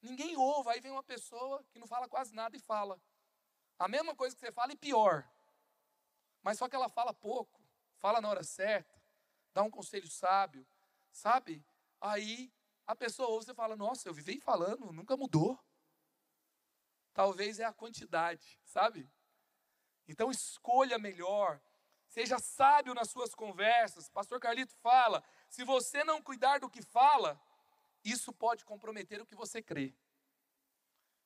Ninguém 0.00 0.36
ouve. 0.36 0.70
Aí 0.70 0.80
vem 0.80 0.92
uma 0.92 1.02
pessoa 1.02 1.64
que 1.64 1.80
não 1.80 1.86
fala 1.88 2.08
quase 2.08 2.32
nada 2.32 2.56
e 2.56 2.60
fala. 2.60 2.96
A 3.78 3.86
mesma 3.88 4.14
coisa 4.14 4.34
que 4.34 4.40
você 4.40 4.50
fala 4.50 4.72
e 4.72 4.76
pior. 4.76 5.28
Mas 6.42 6.58
só 6.58 6.68
que 6.68 6.74
ela 6.74 6.88
fala 6.88 7.14
pouco, 7.14 7.60
fala 7.98 8.20
na 8.20 8.28
hora 8.28 8.42
certa, 8.42 9.00
dá 9.52 9.62
um 9.62 9.70
conselho 9.70 10.08
sábio, 10.08 10.66
sabe? 11.12 11.64
Aí 12.00 12.52
a 12.86 12.96
pessoa 12.96 13.28
ouve 13.28 13.50
e 13.50 13.54
fala: 13.54 13.76
Nossa, 13.76 14.08
eu 14.08 14.14
vivei 14.14 14.40
falando, 14.40 14.92
nunca 14.92 15.16
mudou. 15.16 15.58
Talvez 17.12 17.58
é 17.58 17.64
a 17.64 17.72
quantidade, 17.72 18.60
sabe? 18.64 19.10
Então 20.06 20.30
escolha 20.30 20.98
melhor, 20.98 21.60
seja 22.06 22.38
sábio 22.38 22.94
nas 22.94 23.10
suas 23.10 23.34
conversas. 23.34 24.08
Pastor 24.08 24.40
Carlito 24.40 24.74
fala: 24.76 25.22
se 25.48 25.64
você 25.64 26.02
não 26.02 26.22
cuidar 26.22 26.60
do 26.60 26.70
que 26.70 26.82
fala, 26.82 27.40
isso 28.04 28.32
pode 28.32 28.64
comprometer 28.64 29.20
o 29.20 29.26
que 29.26 29.34
você 29.34 29.60
crê. 29.60 29.94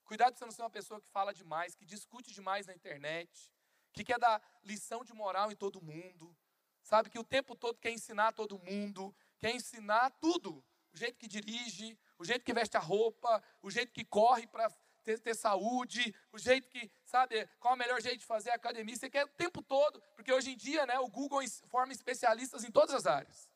Cuidado 0.05 0.37
você 0.37 0.45
não 0.45 0.53
ser 0.53 0.63
uma 0.63 0.71
pessoa 0.71 1.01
que 1.01 1.09
fala 1.09 1.33
demais, 1.33 1.75
que 1.75 1.85
discute 1.85 2.33
demais 2.33 2.67
na 2.67 2.75
internet, 2.75 3.53
que 3.93 4.05
quer 4.05 4.19
dar 4.19 4.43
lição 4.63 5.05
de 5.05 5.13
moral 5.13 5.51
em 5.53 5.57
todo 5.57 5.83
mundo, 5.83 6.37
sabe? 6.83 7.11
Que 7.11 7.19
o 7.19 7.25
tempo 7.25 7.55
todo 7.55 7.79
quer 7.79 7.91
ensinar 7.91 8.33
todo 8.33 8.59
mundo, 8.59 9.15
quer 9.39 9.55
ensinar 9.55 10.11
tudo. 10.21 10.65
O 10.93 10.97
jeito 10.97 11.19
que 11.19 11.27
dirige, 11.27 11.99
o 12.19 12.25
jeito 12.25 12.45
que 12.45 12.53
veste 12.53 12.77
a 12.77 12.81
roupa, 12.81 13.43
o 13.63 13.71
jeito 13.71 13.93
que 13.93 14.05
corre 14.05 14.47
para 14.47 14.71
ter, 15.03 15.19
ter, 15.19 15.35
saúde, 15.35 16.15
o 16.31 16.39
jeito 16.39 16.69
que, 16.69 16.91
sabe, 17.05 17.47
qual 17.59 17.73
é 17.73 17.77
o 17.77 17.79
melhor 17.79 18.01
jeito 18.01 18.19
de 18.19 18.27
fazer 18.27 18.51
academia. 18.51 18.95
Você 18.95 19.09
quer 19.09 19.25
o 19.25 19.29
tempo 19.29 19.63
todo, 19.63 20.01
porque 20.15 20.33
hoje 20.33 20.51
em 20.51 20.57
dia, 20.57 20.87
né, 20.87 20.99
o 20.99 21.09
Google 21.09 21.41
forma 21.67 21.93
especialistas 21.93 22.65
em 22.65 22.71
todas 22.71 22.95
as 22.95 23.07
áreas. 23.07 23.51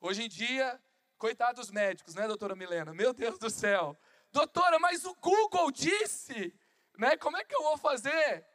Hoje 0.00 0.22
em 0.22 0.28
dia, 0.28 0.80
coitados 1.18 1.66
dos 1.66 1.70
médicos, 1.70 2.14
né, 2.14 2.26
doutora 2.26 2.54
Milena? 2.54 2.94
Meu 2.94 3.12
Deus 3.12 3.38
do 3.38 3.50
céu. 3.50 3.98
Doutora, 4.32 4.78
mas 4.78 5.04
o 5.04 5.14
Google 5.16 5.70
disse, 5.72 6.54
né? 6.96 7.16
Como 7.16 7.36
é 7.36 7.44
que 7.44 7.54
eu 7.54 7.62
vou 7.62 7.76
fazer? 7.76 8.46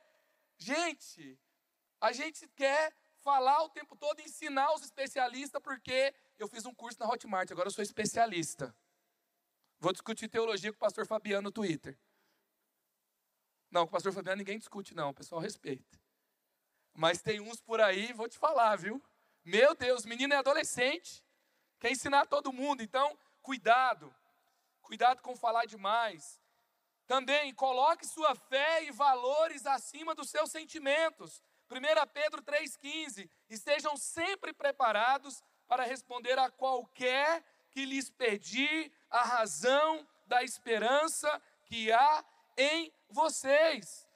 Gente, 0.57 1.39
a 1.99 2.11
gente 2.11 2.47
quer 2.49 2.95
falar 3.17 3.63
o 3.63 3.69
tempo 3.69 3.95
todo, 3.95 4.21
ensinar 4.21 4.73
os 4.73 4.84
especialistas, 4.84 5.61
porque 5.61 6.13
eu 6.38 6.47
fiz 6.47 6.65
um 6.65 6.73
curso 6.73 6.99
na 6.99 7.07
Hotmart, 7.07 7.51
agora 7.51 7.67
eu 7.67 7.73
sou 7.73 7.84
especialista. 7.84 8.76
Vou 9.80 9.91
discutir 9.91 10.30
teologia 10.30 10.71
com 10.71 10.78
o 10.78 10.80
pastor 10.80 11.05
Fabiano 11.05 11.43
no 11.43 11.51
Twitter. 11.51 11.97
Não, 13.69 13.82
com 13.82 13.89
o 13.89 13.91
pastor 13.91 14.13
Fabiano 14.13 14.38
ninguém 14.38 14.57
discute, 14.57 14.95
não, 14.95 15.09
o 15.09 15.13
pessoal 15.13 15.41
respeita. 15.41 15.99
Mas 16.93 17.21
tem 17.21 17.41
uns 17.41 17.59
por 17.59 17.82
aí, 17.82 18.13
vou 18.13 18.30
te 18.30 18.38
falar, 18.38 18.76
viu? 18.78 19.03
Meu 19.43 19.76
Deus, 19.76 20.05
menino 20.05 20.34
é 20.34 20.38
adolescente, 20.38 21.23
quer 21.80 21.91
ensinar 21.91 22.26
todo 22.28 22.53
mundo, 22.53 22.82
então, 22.82 23.17
cuidado. 23.41 24.15
Cuidado 24.86 25.22
com 25.22 25.36
falar 25.36 25.66
demais. 25.66 26.40
Também 27.08 27.54
coloque 27.54 28.06
sua 28.06 28.36
fé 28.36 28.84
e 28.84 28.92
valores 28.92 29.66
acima 29.66 30.14
dos 30.14 30.30
seus 30.30 30.52
sentimentos. 30.52 31.42
1 31.72 32.08
Pedro 32.14 32.44
3,15: 32.44 33.28
Estejam 33.50 33.98
sempre 33.98 34.54
preparados 34.54 35.44
para 35.68 35.84
responder 35.84 36.38
a 36.38 36.52
qualquer 36.52 37.44
que 37.72 37.84
lhes 37.84 38.12
pedir 38.12 38.92
a 39.10 39.24
razão 39.24 40.08
da 40.28 40.44
esperança 40.44 41.42
que 41.66 41.92
há 41.92 42.24
em 42.56 42.94
vocês. 43.10 44.08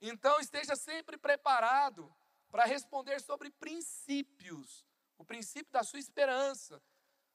Então 0.00 0.38
esteja 0.40 0.76
sempre 0.76 1.16
preparado 1.16 2.14
para 2.50 2.66
responder 2.66 3.18
sobre 3.20 3.50
princípios, 3.50 4.84
o 5.16 5.24
princípio 5.24 5.72
da 5.72 5.82
sua 5.82 5.98
esperança. 5.98 6.82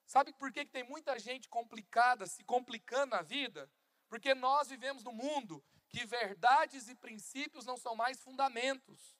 Sabe 0.06 0.34
por 0.34 0.52
que, 0.52 0.66
que 0.66 0.72
tem 0.72 0.84
muita 0.84 1.18
gente 1.18 1.50
complicada, 1.50 2.26
se 2.28 2.44
complicando 2.44 3.16
na 3.16 3.22
vida? 3.22 3.70
Porque 4.08 4.34
nós 4.34 4.70
vivemos 4.70 5.04
num 5.04 5.14
mundo 5.14 5.64
que 5.90 6.06
verdades 6.06 6.90
e 6.90 6.96
princípios 6.96 7.66
não 7.66 7.78
são 7.78 7.96
mais 7.96 8.22
fundamentos. 8.22 9.16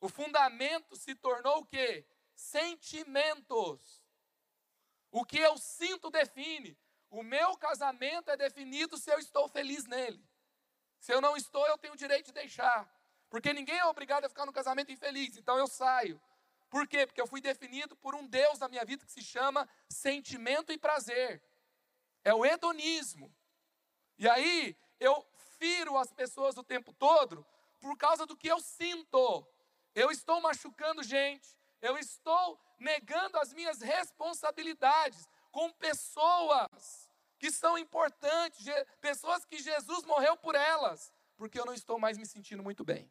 O 0.00 0.08
fundamento 0.08 0.96
se 0.96 1.14
tornou 1.14 1.58
o 1.58 1.66
quê? 1.66 2.06
Sentimentos. 2.34 4.02
O 5.10 5.24
que 5.24 5.38
eu 5.38 5.58
sinto 5.58 6.10
define. 6.10 6.78
O 7.10 7.22
meu 7.22 7.56
casamento 7.56 8.30
é 8.30 8.36
definido 8.36 8.96
se 8.96 9.10
eu 9.10 9.18
estou 9.18 9.48
feliz 9.48 9.84
nele. 9.86 10.24
Se 11.00 11.12
eu 11.12 11.20
não 11.20 11.36
estou, 11.36 11.66
eu 11.66 11.76
tenho 11.76 11.94
o 11.94 11.96
direito 11.96 12.26
de 12.26 12.32
deixar. 12.32 12.88
Porque 13.28 13.52
ninguém 13.52 13.78
é 13.78 13.84
obrigado 13.84 14.24
a 14.24 14.28
ficar 14.28 14.46
no 14.46 14.52
casamento 14.52 14.92
infeliz, 14.92 15.36
então 15.36 15.58
eu 15.58 15.66
saio. 15.66 16.20
Por 16.70 16.86
quê? 16.86 17.04
Porque 17.04 17.20
eu 17.20 17.26
fui 17.26 17.40
definido 17.40 17.96
por 17.96 18.14
um 18.14 18.26
Deus 18.26 18.60
na 18.60 18.68
minha 18.68 18.84
vida 18.84 19.04
que 19.04 19.10
se 19.10 19.22
chama 19.22 19.68
sentimento 19.88 20.72
e 20.72 20.78
prazer. 20.78 21.42
É 22.22 22.32
o 22.32 22.46
hedonismo. 22.46 23.34
E 24.16 24.28
aí 24.28 24.76
eu 25.00 25.26
firo 25.58 25.98
as 25.98 26.12
pessoas 26.12 26.56
o 26.56 26.62
tempo 26.62 26.92
todo 26.92 27.44
por 27.80 27.96
causa 27.98 28.24
do 28.24 28.36
que 28.36 28.46
eu 28.46 28.60
sinto. 28.60 29.46
Eu 29.94 30.12
estou 30.12 30.40
machucando 30.40 31.02
gente, 31.02 31.56
eu 31.82 31.98
estou 31.98 32.60
negando 32.78 33.36
as 33.38 33.52
minhas 33.52 33.80
responsabilidades 33.80 35.28
com 35.50 35.72
pessoas 35.72 37.10
que 37.38 37.50
são 37.50 37.76
importantes, 37.76 38.64
pessoas 39.00 39.44
que 39.44 39.58
Jesus 39.58 40.04
morreu 40.04 40.36
por 40.36 40.54
elas, 40.54 41.12
porque 41.36 41.58
eu 41.58 41.64
não 41.64 41.74
estou 41.74 41.98
mais 41.98 42.16
me 42.16 42.26
sentindo 42.26 42.62
muito 42.62 42.84
bem. 42.84 43.10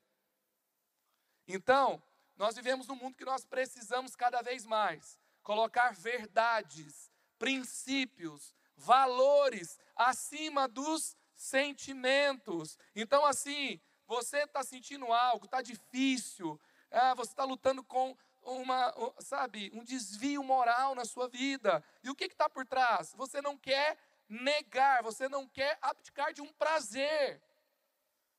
Então, 1.47 2.01
nós 2.39 2.55
vivemos 2.55 2.87
num 2.87 2.95
mundo 2.95 3.17
que 3.17 3.25
nós 3.25 3.43
precisamos 3.43 4.15
cada 4.15 4.41
vez 4.41 4.65
mais 4.65 5.19
colocar 5.43 5.93
verdades, 5.93 7.11
princípios, 7.37 8.55
valores 8.77 9.77
acima 9.93 10.65
dos 10.65 11.17
sentimentos. 11.35 12.77
Então, 12.95 13.25
assim, 13.25 13.79
você 14.07 14.43
está 14.43 14.63
sentindo 14.63 15.11
algo, 15.11 15.45
está 15.45 15.61
difícil, 15.61 16.59
ah, 16.89 17.13
você 17.13 17.31
está 17.31 17.43
lutando 17.43 17.83
com 17.83 18.17
uma, 18.41 18.93
sabe, 19.19 19.69
um 19.73 19.83
desvio 19.83 20.41
moral 20.41 20.95
na 20.95 21.03
sua 21.03 21.27
vida. 21.27 21.83
E 22.01 22.09
o 22.09 22.15
que 22.15 22.23
está 22.23 22.49
por 22.49 22.65
trás? 22.65 23.13
Você 23.17 23.41
não 23.41 23.57
quer 23.57 23.97
negar, 24.29 25.03
você 25.03 25.27
não 25.27 25.45
quer 25.45 25.77
abdicar 25.81 26.31
de 26.31 26.41
um 26.41 26.53
prazer. 26.53 27.41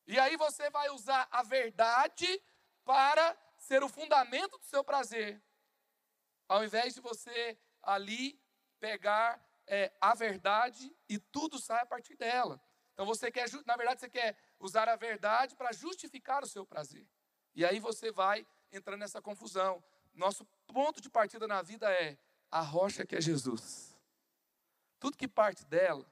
E 0.06 0.18
aí 0.18 0.38
você 0.38 0.70
vai 0.70 0.88
usar 0.88 1.28
a 1.30 1.42
verdade 1.42 2.42
para 2.82 3.36
ser 3.60 3.84
o 3.84 3.88
fundamento 3.88 4.58
do 4.58 4.64
seu 4.64 4.82
prazer. 4.82 5.40
Ao 6.48 6.64
invés 6.64 6.94
de 6.94 7.00
você 7.00 7.56
ali 7.82 8.40
pegar 8.80 9.40
é, 9.66 9.92
a 10.00 10.14
verdade 10.14 10.92
e 11.08 11.18
tudo 11.18 11.58
sai 11.58 11.82
a 11.82 11.86
partir 11.86 12.16
dela. 12.16 12.60
Então 12.92 13.06
você 13.06 13.30
quer, 13.30 13.48
na 13.66 13.76
verdade, 13.76 14.00
você 14.00 14.10
quer 14.10 14.36
usar 14.58 14.88
a 14.88 14.96
verdade 14.96 15.54
para 15.54 15.72
justificar 15.72 16.42
o 16.42 16.46
seu 16.46 16.66
prazer. 16.66 17.06
E 17.54 17.64
aí 17.64 17.78
você 17.78 18.10
vai 18.10 18.46
entrando 18.72 19.00
nessa 19.00 19.22
confusão. 19.22 19.82
Nosso 20.12 20.44
ponto 20.66 21.00
de 21.00 21.08
partida 21.08 21.46
na 21.46 21.62
vida 21.62 21.90
é 21.92 22.18
a 22.50 22.60
rocha 22.60 23.06
que 23.06 23.14
é 23.14 23.20
Jesus. 23.20 23.96
Tudo 24.98 25.16
que 25.16 25.28
parte 25.28 25.64
dela, 25.66 26.10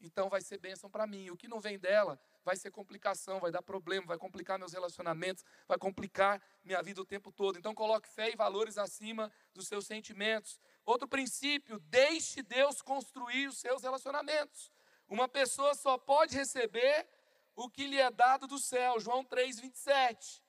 então 0.00 0.28
vai 0.28 0.40
ser 0.40 0.58
bênção 0.58 0.90
para 0.90 1.06
mim. 1.06 1.30
O 1.30 1.36
que 1.36 1.48
não 1.48 1.60
vem 1.60 1.78
dela 1.78 2.20
vai 2.44 2.56
ser 2.56 2.70
complicação, 2.70 3.40
vai 3.40 3.50
dar 3.50 3.62
problema, 3.62 4.06
vai 4.06 4.18
complicar 4.18 4.58
meus 4.58 4.72
relacionamentos, 4.72 5.44
vai 5.66 5.78
complicar 5.78 6.42
minha 6.64 6.82
vida 6.82 7.00
o 7.00 7.06
tempo 7.06 7.30
todo. 7.30 7.58
Então 7.58 7.74
coloque 7.74 8.08
fé 8.08 8.30
e 8.30 8.36
valores 8.36 8.78
acima 8.78 9.32
dos 9.54 9.68
seus 9.68 9.86
sentimentos. 9.86 10.60
Outro 10.84 11.06
princípio, 11.06 11.78
deixe 11.80 12.42
Deus 12.42 12.82
construir 12.82 13.48
os 13.48 13.58
seus 13.58 13.82
relacionamentos. 13.82 14.72
Uma 15.08 15.28
pessoa 15.28 15.74
só 15.74 15.98
pode 15.98 16.36
receber 16.36 17.08
o 17.54 17.68
que 17.68 17.86
lhe 17.86 17.98
é 17.98 18.10
dado 18.10 18.46
do 18.46 18.58
céu. 18.58 18.98
João 18.98 19.24
3, 19.24 19.60
27. 19.60 20.42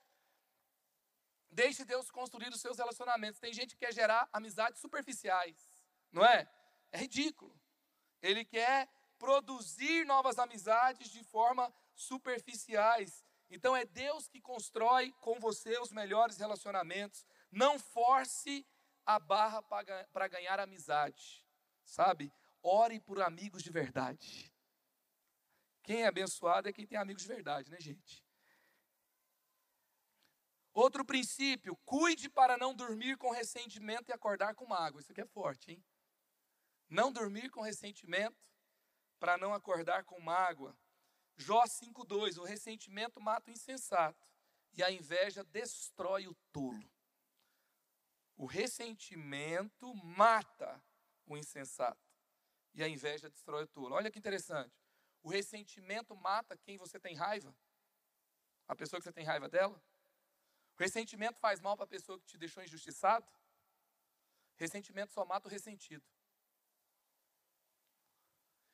Deixe 1.52 1.86
Deus 1.86 2.10
construir 2.10 2.50
os 2.50 2.62
seus 2.62 2.78
relacionamentos. 2.78 3.40
Tem 3.40 3.54
gente 3.54 3.76
que 3.76 3.86
quer 3.86 3.94
gerar 3.94 4.28
amizades 4.34 4.82
superficiais, 4.82 5.56
não 6.12 6.26
é? 6.26 6.50
É 6.92 6.98
ridículo. 6.98 7.54
Ele 8.22 8.44
quer 8.44 8.90
produzir 9.20 10.06
novas 10.06 10.40
amizades 10.40 11.10
de 11.10 11.24
forma 11.24 11.74
superficiais. 11.96 13.26
Então 13.50 13.76
é 13.76 13.86
Deus 13.86 14.28
que 14.28 14.42
constrói 14.42 15.12
com 15.22 15.40
você 15.40 15.78
os 15.80 15.92
melhores 15.92 16.38
relacionamentos. 16.38 17.26
Não 17.52 17.78
force 17.78 18.66
a 19.06 19.20
barra 19.20 19.62
para 19.62 20.28
ganhar 20.28 20.60
amizade, 20.60 21.46
sabe? 21.84 22.32
Ore 22.62 23.00
por 23.00 23.22
amigos 23.22 23.62
de 23.62 23.70
verdade. 23.70 24.52
Quem 25.84 26.04
é 26.04 26.08
abençoado 26.08 26.70
é 26.70 26.74
quem 26.74 26.88
tem 26.88 26.98
amigos 26.98 27.24
de 27.24 27.28
verdade, 27.28 27.70
né, 27.70 27.80
gente? 27.80 28.24
Outro 30.74 31.06
princípio, 31.06 31.76
cuide 31.86 32.30
para 32.30 32.58
não 32.58 32.74
dormir 32.74 33.18
com 33.18 33.30
ressentimento 33.30 34.10
e 34.10 34.14
acordar 34.14 34.56
com 34.56 34.66
mágoa. 34.66 35.02
Isso 35.02 35.12
aqui 35.12 35.22
é 35.22 35.26
forte, 35.26 35.72
hein? 35.72 35.86
Não 36.90 37.12
dormir 37.12 37.52
com 37.52 37.62
ressentimento 37.62 38.50
para 39.20 39.38
não 39.38 39.54
acordar 39.54 40.04
com 40.04 40.20
mágoa. 40.20 40.76
Jó 41.36 41.64
5,2: 41.64 42.38
O 42.38 42.44
ressentimento 42.44 43.20
mata 43.20 43.50
o 43.50 43.54
insensato 43.54 44.28
e 44.74 44.84
a 44.84 44.92
inveja 44.92 45.44
destrói 45.44 46.28
o 46.28 46.36
tolo. 46.52 46.92
O 48.36 48.46
ressentimento 48.46 49.94
mata 49.96 50.84
o 51.26 51.38
insensato 51.38 52.02
e 52.74 52.84
a 52.84 52.88
inveja 52.88 53.30
destrói 53.30 53.64
o 53.64 53.68
tolo. 53.68 53.96
Olha 53.96 54.12
que 54.12 54.20
interessante. 54.20 54.76
O 55.22 55.30
ressentimento 55.30 56.16
mata 56.16 56.58
quem 56.58 56.78
você 56.78 57.00
tem 57.00 57.16
raiva, 57.16 57.56
a 58.68 58.76
pessoa 58.76 59.00
que 59.00 59.06
você 59.06 59.14
tem 59.14 59.24
raiva 59.24 59.48
dela. 59.48 59.82
O 60.78 60.82
ressentimento 60.82 61.40
faz 61.40 61.62
mal 61.62 61.78
para 61.78 61.86
a 61.86 61.88
pessoa 61.88 62.20
que 62.20 62.26
te 62.26 62.38
deixou 62.38 62.64
injustiçado. 62.64 63.26
Ressentimento 64.56 65.14
só 65.14 65.24
mata 65.24 65.48
o 65.48 65.52
ressentido. 65.52 66.04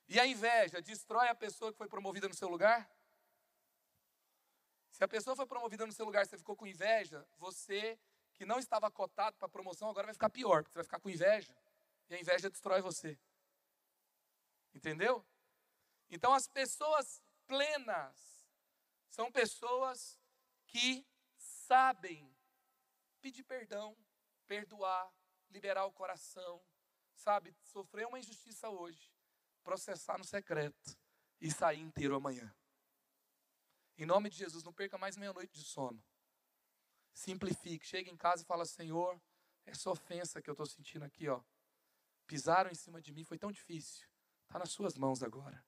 E 0.10 0.20
a 0.20 0.26
inveja 0.26 0.82
destrói 0.82 1.28
a 1.28 1.36
pessoa 1.36 1.72
que 1.72 1.78
foi 1.78 1.88
promovida 1.88 2.28
no 2.28 2.34
seu 2.34 2.50
lugar? 2.50 2.90
Se 4.90 5.04
a 5.04 5.08
pessoa 5.08 5.36
foi 5.36 5.46
promovida 5.46 5.86
no 5.86 5.94
seu 5.94 6.04
lugar 6.04 6.26
e 6.26 6.28
você 6.28 6.38
ficou 6.38 6.56
com 6.56 6.66
inveja, 6.66 7.26
você 7.38 7.98
que 8.34 8.44
não 8.44 8.58
estava 8.58 8.90
cotado 8.90 9.38
para 9.38 9.48
promoção 9.48 9.88
agora 9.88 10.08
vai 10.08 10.14
ficar 10.14 10.32
pior, 10.32 10.64
porque 10.64 10.74
você 10.74 10.80
vai 10.80 10.84
ficar 10.84 11.00
com 11.00 11.12
inveja. 11.12 11.56
E 12.10 12.16
a 12.16 12.20
inveja 12.20 12.50
destrói 12.50 12.82
você. 12.82 13.20
Entendeu? 14.74 15.24
Então 16.10 16.34
as 16.34 16.48
pessoas 16.48 17.22
plenas 17.46 18.48
são 19.10 19.32
pessoas 19.32 20.20
que 20.66 21.06
sabem 21.38 22.36
pedir 23.22 23.44
perdão, 23.44 23.96
perdoar, 24.48 25.14
liberar 25.52 25.86
o 25.86 25.92
coração, 25.92 26.60
sabe? 27.14 27.56
Sofrer 27.62 28.08
uma 28.08 28.18
injustiça 28.18 28.70
hoje, 28.70 29.12
processar 29.64 30.18
no 30.18 30.24
secreto 30.24 30.98
e 31.40 31.52
sair 31.52 31.80
inteiro 31.80 32.16
amanhã. 32.16 32.54
Em 33.98 34.06
nome 34.06 34.30
de 34.30 34.38
Jesus, 34.38 34.64
não 34.64 34.74
perca 34.74 34.98
mais 34.98 35.18
meia-noite 35.18 35.54
de 35.54 35.64
sono. 35.64 36.02
Simplifique, 37.14 37.86
chegue 37.86 38.10
em 38.10 38.16
casa 38.16 38.44
e 38.44 38.46
fala: 38.46 38.66
Senhor, 38.66 39.20
essa 39.66 39.90
ofensa 39.90 40.42
que 40.42 40.50
eu 40.50 40.54
estou 40.54 40.66
sentindo 40.66 41.04
aqui, 41.04 41.28
ó, 41.28 41.42
pisaram 42.26 42.70
em 42.70 42.76
cima 42.76 43.02
de 43.02 43.12
mim, 43.12 43.24
foi 43.24 43.38
tão 43.38 43.52
difícil. 43.52 44.08
Está 44.44 44.60
nas 44.60 44.72
suas 44.72 44.98
mãos 44.98 45.22
agora. 45.22 45.64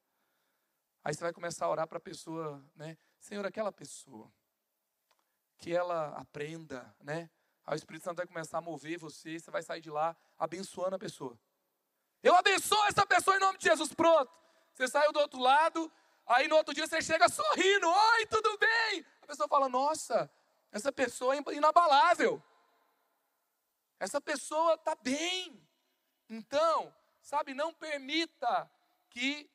Aí 1.04 1.14
você 1.14 1.22
vai 1.22 1.34
começar 1.34 1.66
a 1.66 1.70
orar 1.70 1.88
para 1.88 1.98
a 1.98 2.02
pessoa, 2.02 2.64
né? 2.76 2.98
Senhor, 3.20 3.46
aquela 3.46 3.72
pessoa, 3.72 4.32
que 5.58 5.74
ela 5.74 6.10
aprenda, 6.18 6.96
né? 7.00 7.30
Aí 7.66 7.76
o 7.76 7.78
Espírito 7.78 8.04
Santo 8.04 8.18
vai 8.18 8.28
começar 8.28 8.58
a 8.58 8.62
mover 8.62 8.98
você, 8.98 9.40
você 9.40 9.52
vai 9.52 9.62
sair 9.62 9.82
de 9.82 9.90
lá 9.90 10.16
abençoando 10.38 10.96
a 10.96 11.00
pessoa. 11.00 11.40
Eu 12.24 12.36
abençoo 12.36 12.84
essa 12.86 13.06
pessoa 13.06 13.36
em 13.36 13.40
nome 13.40 13.58
de 13.58 13.66
Jesus, 13.66 13.94
pronto. 13.94 14.32
Você 14.74 14.88
saiu 14.88 15.12
do 15.12 15.20
outro 15.20 15.40
lado, 15.40 15.92
aí 16.26 16.48
no 16.48 16.56
outro 16.56 16.74
dia 16.74 16.88
você 16.88 17.02
chega 17.02 17.28
sorrindo, 17.28 17.90
oi, 17.90 18.26
tudo 18.28 18.58
bem? 18.58 19.06
A 19.22 19.28
pessoa 19.28 19.48
fala, 19.48 19.68
nossa, 19.68 20.30
essa 20.72 20.92
pessoa 20.92 21.36
é 21.36 21.40
inabalável. 21.54 22.42
Essa 24.00 24.22
pessoa 24.22 24.76
está 24.76 24.96
bem. 24.96 25.62
Então, 26.30 26.94
sabe, 27.22 27.54
não 27.54 27.74
permita 27.74 28.70
que 29.10 29.50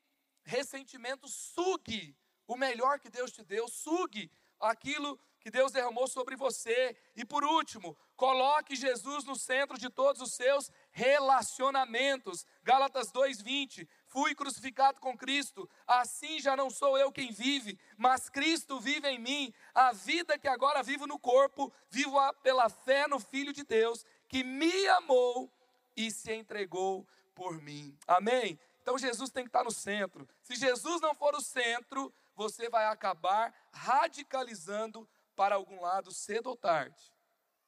ressentimento 0.45 1.27
sugue 1.29 2.17
o 2.47 2.57
melhor 2.57 3.01
que 3.01 3.09
Deus 3.09 3.33
te 3.33 3.43
deu, 3.43 3.67
sugue 3.69 4.31
aquilo 4.61 5.19
que 5.41 5.51
Deus 5.51 5.73
derramou 5.73 6.07
sobre 6.07 6.37
você. 6.37 6.97
E 7.15 7.25
por 7.25 7.45
último, 7.45 7.97
coloque 8.17 8.77
Jesus 8.77 9.25
no 9.25 9.37
centro 9.37 9.79
de 9.79 9.89
todos 9.89 10.21
os 10.21 10.33
seus 10.33 10.71
relacionamentos. 10.97 12.47
Gálatas 12.65 13.13
2:20. 13.13 13.87
Fui 14.07 14.35
crucificado 14.35 14.99
com 14.99 15.15
Cristo, 15.17 15.69
assim 15.87 16.41
já 16.41 16.57
não 16.57 16.71
sou 16.71 16.97
eu 16.97 17.13
quem 17.13 17.31
vive, 17.31 17.79
mas 17.99 18.31
Cristo 18.31 18.81
vive 18.81 19.07
em 19.07 19.19
mim. 19.19 19.53
A 19.75 19.93
vida 19.93 20.39
que 20.39 20.49
agora 20.49 20.83
vivo 20.83 21.07
no 21.07 21.19
corpo, 21.19 21.71
vivo 21.91 22.17
pela 22.43 22.71
fé 22.71 23.07
no 23.07 23.21
Filho 23.21 23.53
de 23.53 23.63
Deus, 23.63 24.07
que 24.27 24.43
me 24.43 24.89
amou 24.89 25.53
e 25.95 26.11
se 26.11 26.33
entregou 26.33 27.07
por 27.35 27.61
mim. 27.61 27.95
Amém? 28.07 28.59
Então 28.81 28.97
Jesus 28.97 29.29
tem 29.31 29.45
que 29.45 29.51
estar 29.51 29.65
no 29.65 29.71
centro. 29.71 30.27
Se 30.41 30.55
Jesus 30.55 31.03
não 31.03 31.15
for 31.15 31.35
o 31.35 31.43
centro, 31.43 32.11
você 32.35 32.71
vai 32.71 32.87
acabar 32.87 33.55
radicalizando 33.71 35.07
para 35.35 35.57
algum 35.57 35.79
lado 35.83 36.11
cedo 36.11 36.47
ou 36.47 36.57
tarde. 36.57 37.13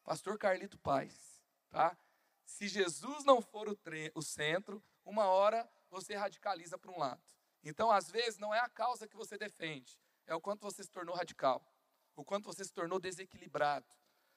Pastor 0.03 0.39
Carlito 0.39 0.79
Paz, 0.79 1.43
tá? 1.69 1.95
Se 2.49 2.67
Jesus 2.67 3.25
não 3.25 3.43
for 3.43 3.69
o, 3.69 3.79
o 4.15 4.23
centro, 4.23 4.83
uma 5.05 5.27
hora 5.27 5.69
você 5.91 6.15
radicaliza 6.15 6.79
para 6.79 6.91
um 6.91 6.99
lado. 6.99 7.23
Então, 7.63 7.91
às 7.91 8.11
vezes, 8.11 8.39
não 8.39 8.55
é 8.55 8.59
a 8.59 8.69
causa 8.69 9.07
que 9.07 9.17
você 9.17 9.37
defende, 9.37 9.99
é 10.27 10.35
o 10.35 10.41
quanto 10.41 10.63
você 10.63 10.83
se 10.83 10.91
tornou 10.91 11.15
radical, 11.15 11.63
o 12.17 12.25
quanto 12.25 12.47
você 12.47 12.65
se 12.65 12.73
tornou 12.73 12.99
desequilibrado. 12.99 13.87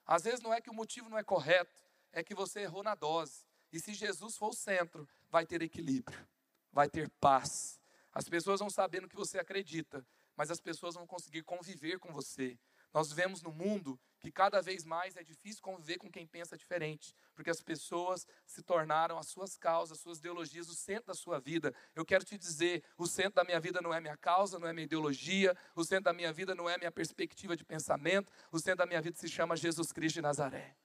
Às 0.06 0.24
vezes 0.24 0.42
não 0.42 0.54
é 0.54 0.60
que 0.60 0.70
o 0.70 0.74
motivo 0.74 1.10
não 1.10 1.18
é 1.18 1.24
correto, 1.24 1.82
é 2.12 2.22
que 2.22 2.36
você 2.36 2.62
errou 2.62 2.84
na 2.84 2.96
dose. 2.96 3.46
E 3.72 3.80
se 3.80 3.94
Jesus 3.94 4.36
for 4.36 4.50
o 4.50 4.54
centro, 4.54 5.08
vai 5.30 5.46
ter 5.46 5.62
equilíbrio 5.62 6.28
vai 6.72 6.90
ter 6.90 7.10
paz. 7.20 7.80
As 8.14 8.28
pessoas 8.28 8.60
vão 8.60 8.70
saber 8.70 9.02
no 9.02 9.10
que 9.10 9.16
você 9.16 9.40
acredita, 9.40 10.06
mas 10.36 10.50
as 10.50 10.60
pessoas 10.60 10.96
vão 10.96 11.06
conseguir 11.06 11.44
conviver 11.44 12.00
com 12.00 12.12
você. 12.12 12.58
Nós 12.94 13.10
vivemos 13.10 13.42
num 13.42 13.52
mundo 13.52 14.00
que 14.20 14.32
cada 14.32 14.62
vez 14.62 14.84
mais 14.84 15.18
é 15.18 15.24
difícil 15.24 15.62
conviver 15.62 15.98
com 15.98 16.12
quem 16.12 16.28
pensa 16.28 16.58
diferente, 16.58 17.16
porque 17.34 17.50
as 17.50 17.62
pessoas 17.62 18.28
se 18.46 18.62
tornaram 18.62 19.18
as 19.18 19.28
suas 19.28 19.58
causas, 19.58 19.98
as 19.98 20.04
suas 20.04 20.20
ideologias, 20.20 20.70
o 20.70 20.76
centro 20.76 21.08
da 21.08 21.14
sua 21.14 21.40
vida. 21.40 21.74
Eu 21.96 22.06
quero 22.06 22.24
te 22.24 22.38
dizer: 22.38 22.84
o 22.98 23.08
centro 23.08 23.36
da 23.36 23.44
minha 23.44 23.60
vida 23.60 23.82
não 23.82 23.94
é 23.94 24.00
minha 24.00 24.18
causa, 24.18 24.60
não 24.60 24.68
é 24.68 24.74
minha 24.74 24.86
ideologia, 24.86 25.58
o 25.76 25.84
centro 25.84 26.06
da 26.06 26.14
minha 26.14 26.32
vida 26.32 26.54
não 26.54 26.70
é 26.70 26.78
minha 26.78 26.92
perspectiva 26.92 27.56
de 27.56 27.64
pensamento, 27.64 28.32
o 28.52 28.60
centro 28.60 28.80
da 28.80 28.86
minha 28.86 29.02
vida 29.02 29.18
se 29.18 29.28
chama 29.28 29.56
Jesus 29.56 29.92
Cristo 29.92 30.16
de 30.16 30.22
Nazaré. 30.22 30.76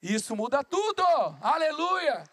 Isso 0.00 0.34
muda 0.34 0.64
tudo! 0.64 1.02
Aleluia! 1.42 2.24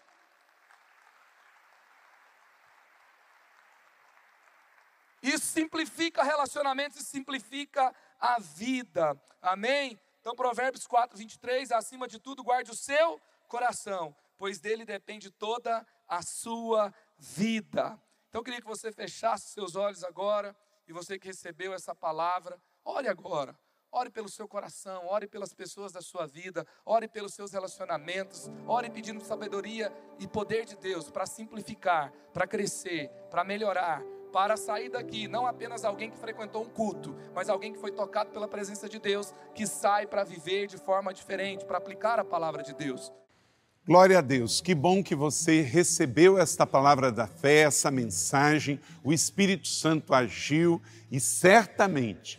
Isso 5.22 5.46
simplifica 5.46 6.22
relacionamentos 6.22 7.00
e 7.00 7.04
simplifica 7.04 7.94
a 8.18 8.38
vida. 8.38 9.20
Amém? 9.40 9.98
Então, 10.20 10.34
Provérbios 10.34 10.86
4, 10.86 11.16
23, 11.16 11.72
acima 11.72 12.06
de 12.06 12.18
tudo, 12.18 12.42
guarde 12.42 12.70
o 12.70 12.76
seu 12.76 13.20
coração, 13.48 14.14
pois 14.36 14.60
dele 14.60 14.84
depende 14.84 15.30
toda 15.30 15.86
a 16.06 16.22
sua 16.22 16.92
vida. 17.16 17.98
Então, 18.28 18.40
eu 18.40 18.44
queria 18.44 18.60
que 18.60 18.66
você 18.66 18.92
fechasse 18.92 19.52
seus 19.52 19.74
olhos 19.74 20.04
agora, 20.04 20.54
e 20.86 20.92
você 20.92 21.18
que 21.18 21.28
recebeu 21.28 21.72
essa 21.72 21.94
palavra, 21.94 22.60
ore 22.84 23.08
agora. 23.08 23.58
Ore 23.90 24.10
pelo 24.10 24.28
seu 24.28 24.46
coração, 24.46 25.06
ore 25.06 25.26
pelas 25.26 25.54
pessoas 25.54 25.92
da 25.92 26.02
sua 26.02 26.26
vida, 26.26 26.66
ore 26.84 27.08
pelos 27.08 27.32
seus 27.32 27.52
relacionamentos, 27.52 28.46
ore 28.66 28.90
pedindo 28.90 29.24
sabedoria 29.24 29.90
e 30.18 30.28
poder 30.28 30.66
de 30.66 30.76
Deus 30.76 31.10
para 31.10 31.24
simplificar, 31.24 32.12
para 32.34 32.46
crescer, 32.46 33.08
para 33.30 33.44
melhorar, 33.44 34.02
para 34.32 34.56
sair 34.56 34.88
daqui 34.88 35.26
não 35.26 35.46
apenas 35.46 35.84
alguém 35.84 36.10
que 36.10 36.18
frequentou 36.18 36.62
um 36.62 36.68
culto, 36.68 37.16
mas 37.34 37.48
alguém 37.48 37.72
que 37.72 37.78
foi 37.78 37.90
tocado 37.90 38.30
pela 38.30 38.48
presença 38.48 38.88
de 38.88 38.98
Deus, 38.98 39.32
que 39.54 39.66
sai 39.66 40.06
para 40.06 40.24
viver 40.24 40.66
de 40.66 40.76
forma 40.76 41.12
diferente, 41.12 41.64
para 41.64 41.78
aplicar 41.78 42.18
a 42.18 42.24
palavra 42.24 42.62
de 42.62 42.74
Deus. 42.74 43.12
Glória 43.86 44.18
a 44.18 44.20
Deus, 44.20 44.60
que 44.60 44.74
bom 44.74 45.02
que 45.02 45.14
você 45.14 45.62
recebeu 45.62 46.38
esta 46.38 46.66
palavra 46.66 47.10
da 47.10 47.26
fé, 47.26 47.60
essa 47.60 47.90
mensagem, 47.90 48.78
o 49.02 49.14
Espírito 49.14 49.66
Santo 49.66 50.12
agiu 50.12 50.82
e 51.10 51.18
certamente 51.18 52.38